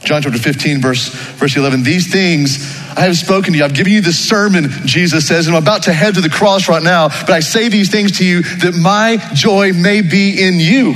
John 0.00 0.22
chapter 0.22 0.38
15, 0.38 0.80
verse, 0.80 1.08
verse 1.08 1.56
11. 1.56 1.82
These 1.82 2.10
things 2.10 2.76
I 2.96 3.02
have 3.02 3.16
spoken 3.16 3.52
to 3.52 3.58
you. 3.58 3.64
I've 3.64 3.74
given 3.74 3.92
you 3.92 4.00
this 4.00 4.18
sermon, 4.18 4.70
Jesus 4.86 5.28
says, 5.28 5.46
and 5.46 5.54
I'm 5.54 5.62
about 5.62 5.84
to 5.84 5.92
head 5.92 6.14
to 6.14 6.20
the 6.20 6.30
cross 6.30 6.68
right 6.68 6.82
now, 6.82 7.08
but 7.08 7.30
I 7.30 7.40
say 7.40 7.68
these 7.68 7.90
things 7.90 8.18
to 8.18 8.24
you 8.24 8.42
that 8.42 8.74
my 8.74 9.18
joy 9.34 9.72
may 9.72 10.00
be 10.00 10.42
in 10.42 10.58
you. 10.58 10.94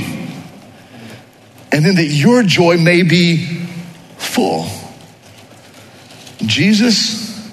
And 1.71 1.85
then 1.85 1.97
that 1.97 2.07
your 2.07 2.43
joy 2.43 2.79
may 2.79 3.03
be 3.03 3.67
full. 4.17 4.67
Jesus 6.39 7.53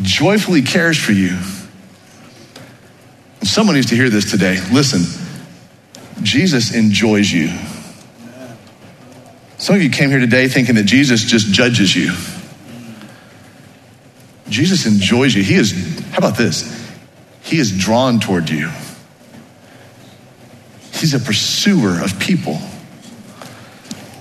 joyfully 0.00 0.62
cares 0.62 0.98
for 0.98 1.12
you. 1.12 1.38
Someone 3.42 3.76
needs 3.76 3.88
to 3.88 3.96
hear 3.96 4.10
this 4.10 4.30
today. 4.30 4.58
Listen, 4.72 5.02
Jesus 6.22 6.74
enjoys 6.74 7.30
you. 7.30 7.50
Some 9.58 9.76
of 9.76 9.82
you 9.82 9.90
came 9.90 10.10
here 10.10 10.18
today 10.18 10.48
thinking 10.48 10.74
that 10.74 10.84
Jesus 10.84 11.24
just 11.24 11.52
judges 11.52 11.94
you. 11.94 12.12
Jesus 14.48 14.86
enjoys 14.86 15.34
you. 15.34 15.42
He 15.42 15.54
is, 15.54 15.72
how 16.12 16.18
about 16.18 16.36
this? 16.36 16.72
He 17.42 17.58
is 17.58 17.76
drawn 17.76 18.20
toward 18.20 18.50
you. 18.50 18.70
He's 20.92 21.14
a 21.14 21.20
pursuer 21.20 22.00
of 22.02 22.18
people. 22.18 22.58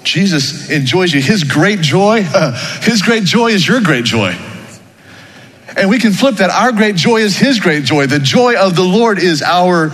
Jesus 0.03 0.69
enjoys 0.69 1.13
you. 1.13 1.21
His 1.21 1.43
great 1.43 1.81
joy, 1.81 2.23
his 2.81 3.01
great 3.01 3.23
joy 3.23 3.47
is 3.47 3.67
your 3.67 3.81
great 3.81 4.05
joy. 4.05 4.35
And 5.77 5.89
we 5.89 5.99
can 5.99 6.13
flip 6.13 6.35
that. 6.35 6.49
Our 6.49 6.71
great 6.71 6.95
joy 6.95 7.17
is 7.17 7.37
His 7.37 7.59
great 7.59 7.83
joy. 7.83 8.07
The 8.07 8.19
joy 8.19 8.55
of 8.55 8.75
the 8.75 8.83
Lord 8.83 9.19
is 9.19 9.41
our 9.41 9.91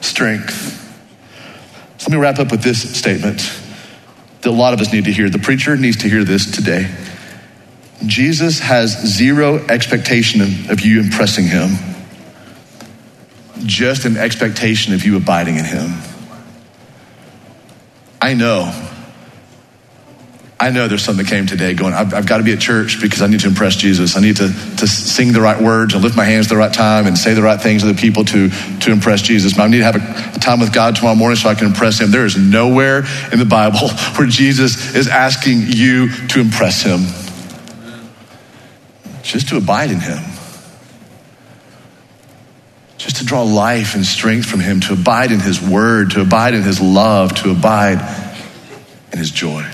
strength. 0.00 0.78
So 1.98 2.10
let 2.10 2.16
me 2.16 2.20
wrap 2.20 2.38
up 2.38 2.50
with 2.50 2.62
this 2.62 2.98
statement 2.98 3.38
that 4.40 4.48
a 4.48 4.50
lot 4.50 4.74
of 4.74 4.80
us 4.80 4.92
need 4.92 5.04
to 5.04 5.12
hear. 5.12 5.28
The 5.28 5.38
preacher 5.38 5.76
needs 5.76 5.98
to 5.98 6.08
hear 6.08 6.24
this 6.24 6.50
today. 6.50 6.92
Jesus 8.06 8.58
has 8.60 8.92
zero 9.06 9.64
expectation 9.66 10.40
of, 10.40 10.70
of 10.70 10.80
you 10.80 11.00
impressing 11.00 11.46
Him, 11.46 11.76
just 13.66 14.06
an 14.06 14.16
expectation 14.16 14.94
of 14.94 15.04
you 15.04 15.16
abiding 15.16 15.56
in 15.56 15.64
Him. 15.64 15.92
I 18.22 18.34
know 18.34 18.72
I 20.62 20.68
know 20.68 20.88
there's 20.88 21.02
some 21.02 21.16
that 21.16 21.26
came 21.26 21.46
today 21.46 21.72
going, 21.72 21.94
I've, 21.94 22.12
I've, 22.12 22.26
got 22.26 22.36
to 22.36 22.42
be 22.44 22.52
at 22.52 22.60
church 22.60 23.00
because 23.00 23.22
I 23.22 23.28
need 23.28 23.40
to 23.40 23.48
impress 23.48 23.76
Jesus. 23.76 24.14
I 24.14 24.20
need 24.20 24.36
to, 24.36 24.48
to 24.76 24.86
sing 24.86 25.32
the 25.32 25.40
right 25.40 25.58
words 25.58 25.94
and 25.94 26.02
lift 26.02 26.18
my 26.18 26.24
hands 26.24 26.46
at 26.46 26.48
the 26.50 26.56
right 26.56 26.72
time 26.72 27.06
and 27.06 27.16
say 27.16 27.32
the 27.32 27.40
right 27.40 27.58
things 27.58 27.80
to 27.80 27.90
the 27.90 27.98
people 27.98 28.26
to, 28.26 28.50
to 28.50 28.92
impress 28.92 29.22
Jesus. 29.22 29.58
I 29.58 29.68
need 29.68 29.78
to 29.78 29.84
have 29.84 29.96
a 29.96 30.38
time 30.38 30.60
with 30.60 30.70
God 30.70 30.96
tomorrow 30.96 31.14
morning 31.14 31.36
so 31.36 31.48
I 31.48 31.54
can 31.54 31.68
impress 31.68 31.98
him. 31.98 32.10
There 32.10 32.26
is 32.26 32.36
nowhere 32.36 33.04
in 33.32 33.38
the 33.38 33.46
Bible 33.46 33.88
where 34.18 34.26
Jesus 34.26 34.94
is 34.94 35.08
asking 35.08 35.62
you 35.66 36.10
to 36.28 36.40
impress 36.40 36.82
him. 36.82 37.06
Just 39.22 39.48
to 39.48 39.56
abide 39.56 39.90
in 39.90 40.00
him. 40.00 40.22
Just 42.98 43.16
to 43.16 43.24
draw 43.24 43.44
life 43.44 43.94
and 43.94 44.04
strength 44.04 44.46
from 44.46 44.60
him, 44.60 44.80
to 44.80 44.92
abide 44.92 45.32
in 45.32 45.40
his 45.40 45.58
word, 45.58 46.10
to 46.10 46.20
abide 46.20 46.52
in 46.52 46.62
his 46.64 46.82
love, 46.82 47.34
to 47.36 47.50
abide 47.50 47.98
in 49.10 49.18
his 49.18 49.30
joy. 49.30 49.66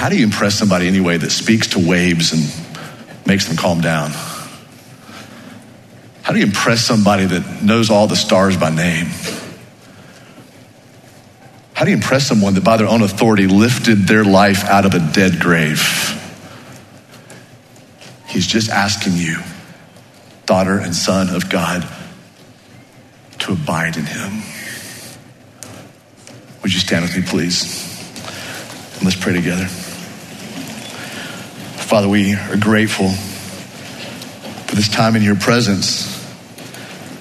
How 0.00 0.08
do 0.08 0.16
you 0.16 0.24
impress 0.24 0.54
somebody 0.54 0.88
anyway 0.88 1.18
that 1.18 1.28
speaks 1.30 1.66
to 1.68 1.78
waves 1.78 2.32
and 2.32 2.40
makes 3.26 3.46
them 3.46 3.58
calm 3.58 3.82
down? 3.82 4.08
How 6.22 6.32
do 6.32 6.38
you 6.38 6.46
impress 6.46 6.80
somebody 6.80 7.26
that 7.26 7.62
knows 7.62 7.90
all 7.90 8.06
the 8.06 8.16
stars 8.16 8.56
by 8.56 8.70
name? 8.70 9.08
How 11.74 11.84
do 11.84 11.90
you 11.90 11.98
impress 11.98 12.26
someone 12.26 12.54
that 12.54 12.64
by 12.64 12.78
their 12.78 12.86
own 12.86 13.02
authority 13.02 13.46
lifted 13.46 14.06
their 14.08 14.24
life 14.24 14.64
out 14.64 14.86
of 14.86 14.94
a 14.94 15.00
dead 15.12 15.38
grave? 15.38 15.82
He's 18.26 18.46
just 18.46 18.70
asking 18.70 19.16
you, 19.16 19.36
daughter 20.46 20.78
and 20.78 20.96
son 20.96 21.28
of 21.28 21.50
God, 21.50 21.86
to 23.40 23.52
abide 23.52 23.98
in 23.98 24.06
him. 24.06 24.42
Would 26.62 26.72
you 26.72 26.80
stand 26.80 27.02
with 27.02 27.14
me, 27.14 27.22
please? 27.22 27.86
And 28.94 29.04
let's 29.04 29.20
pray 29.20 29.34
together. 29.34 29.68
Father, 31.90 32.08
we 32.08 32.34
are 32.34 32.56
grateful 32.56 33.08
for 33.08 34.76
this 34.76 34.88
time 34.88 35.16
in 35.16 35.22
your 35.22 35.34
presence. 35.34 36.06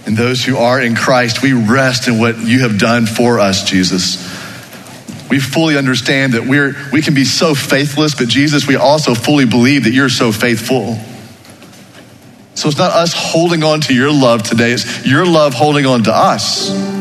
And 0.06 0.16
those 0.16 0.46
who 0.46 0.58
are 0.58 0.80
in 0.80 0.96
Christ, 0.96 1.42
we 1.42 1.54
rest 1.54 2.08
in 2.08 2.20
what 2.20 2.38
you 2.38 2.60
have 2.60 2.78
done 2.78 3.08
for 3.08 3.40
us, 3.40 3.64
Jesus. 3.64 4.18
We 5.28 5.40
fully 5.40 5.76
understand 5.76 6.34
that 6.34 6.46
we're, 6.46 6.76
we 6.94 7.02
can 7.02 7.16
be 7.16 7.26
so 7.26 7.56
faithless, 7.56 8.14
but 8.14 8.28
Jesus, 8.28 8.68
we 8.68 8.76
also 8.76 9.16
fully 9.16 9.46
believe 9.46 9.86
that 9.86 9.92
you're 9.92 10.08
so 10.08 10.32
faithful. 10.32 11.00
So 12.54 12.70
it's 12.70 12.78
not 12.78 12.92
us 12.92 13.12
holding 13.16 13.64
on 13.64 13.82
to 13.82 13.96
your 13.96 14.14
love 14.14 14.44
today, 14.44 14.74
it's 14.74 15.04
your 15.04 15.26
love 15.26 15.56
holding 15.56 15.88
on 15.88 16.04
to 16.04 16.14
us. 16.14 16.99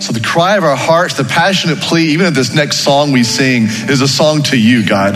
So 0.00 0.14
the 0.14 0.20
cry 0.20 0.56
of 0.56 0.64
our 0.64 0.76
hearts, 0.76 1.14
the 1.18 1.24
passionate 1.24 1.78
plea, 1.78 2.12
even 2.12 2.26
if 2.26 2.34
this 2.34 2.54
next 2.54 2.78
song 2.78 3.12
we 3.12 3.22
sing 3.22 3.64
is 3.64 4.00
a 4.00 4.08
song 4.08 4.42
to 4.44 4.58
you, 4.58 4.86
God. 4.86 5.14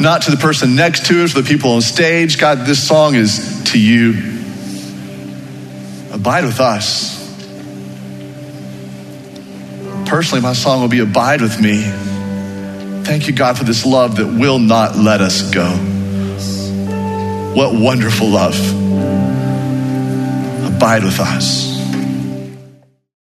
Not 0.00 0.22
to 0.22 0.30
the 0.30 0.36
person 0.36 0.76
next 0.76 1.06
to 1.06 1.24
us, 1.24 1.34
the 1.34 1.42
people 1.42 1.72
on 1.72 1.80
stage. 1.80 2.38
God, 2.38 2.66
this 2.66 2.86
song 2.86 3.16
is 3.16 3.64
to 3.72 3.80
you. 3.80 4.12
Abide 6.12 6.44
with 6.44 6.60
us. 6.60 7.18
Personally, 10.06 10.40
my 10.40 10.52
song 10.52 10.80
will 10.80 10.88
be 10.88 11.00
Abide 11.00 11.40
with 11.40 11.60
me. 11.60 11.82
Thank 13.04 13.26
you, 13.26 13.34
God, 13.34 13.58
for 13.58 13.64
this 13.64 13.84
love 13.84 14.16
that 14.16 14.26
will 14.26 14.60
not 14.60 14.96
let 14.96 15.20
us 15.20 15.50
go. 15.50 15.68
What 17.54 17.74
wonderful 17.74 18.28
love. 18.28 18.56
Abide 20.64 21.02
with 21.02 21.18
us. 21.18 21.79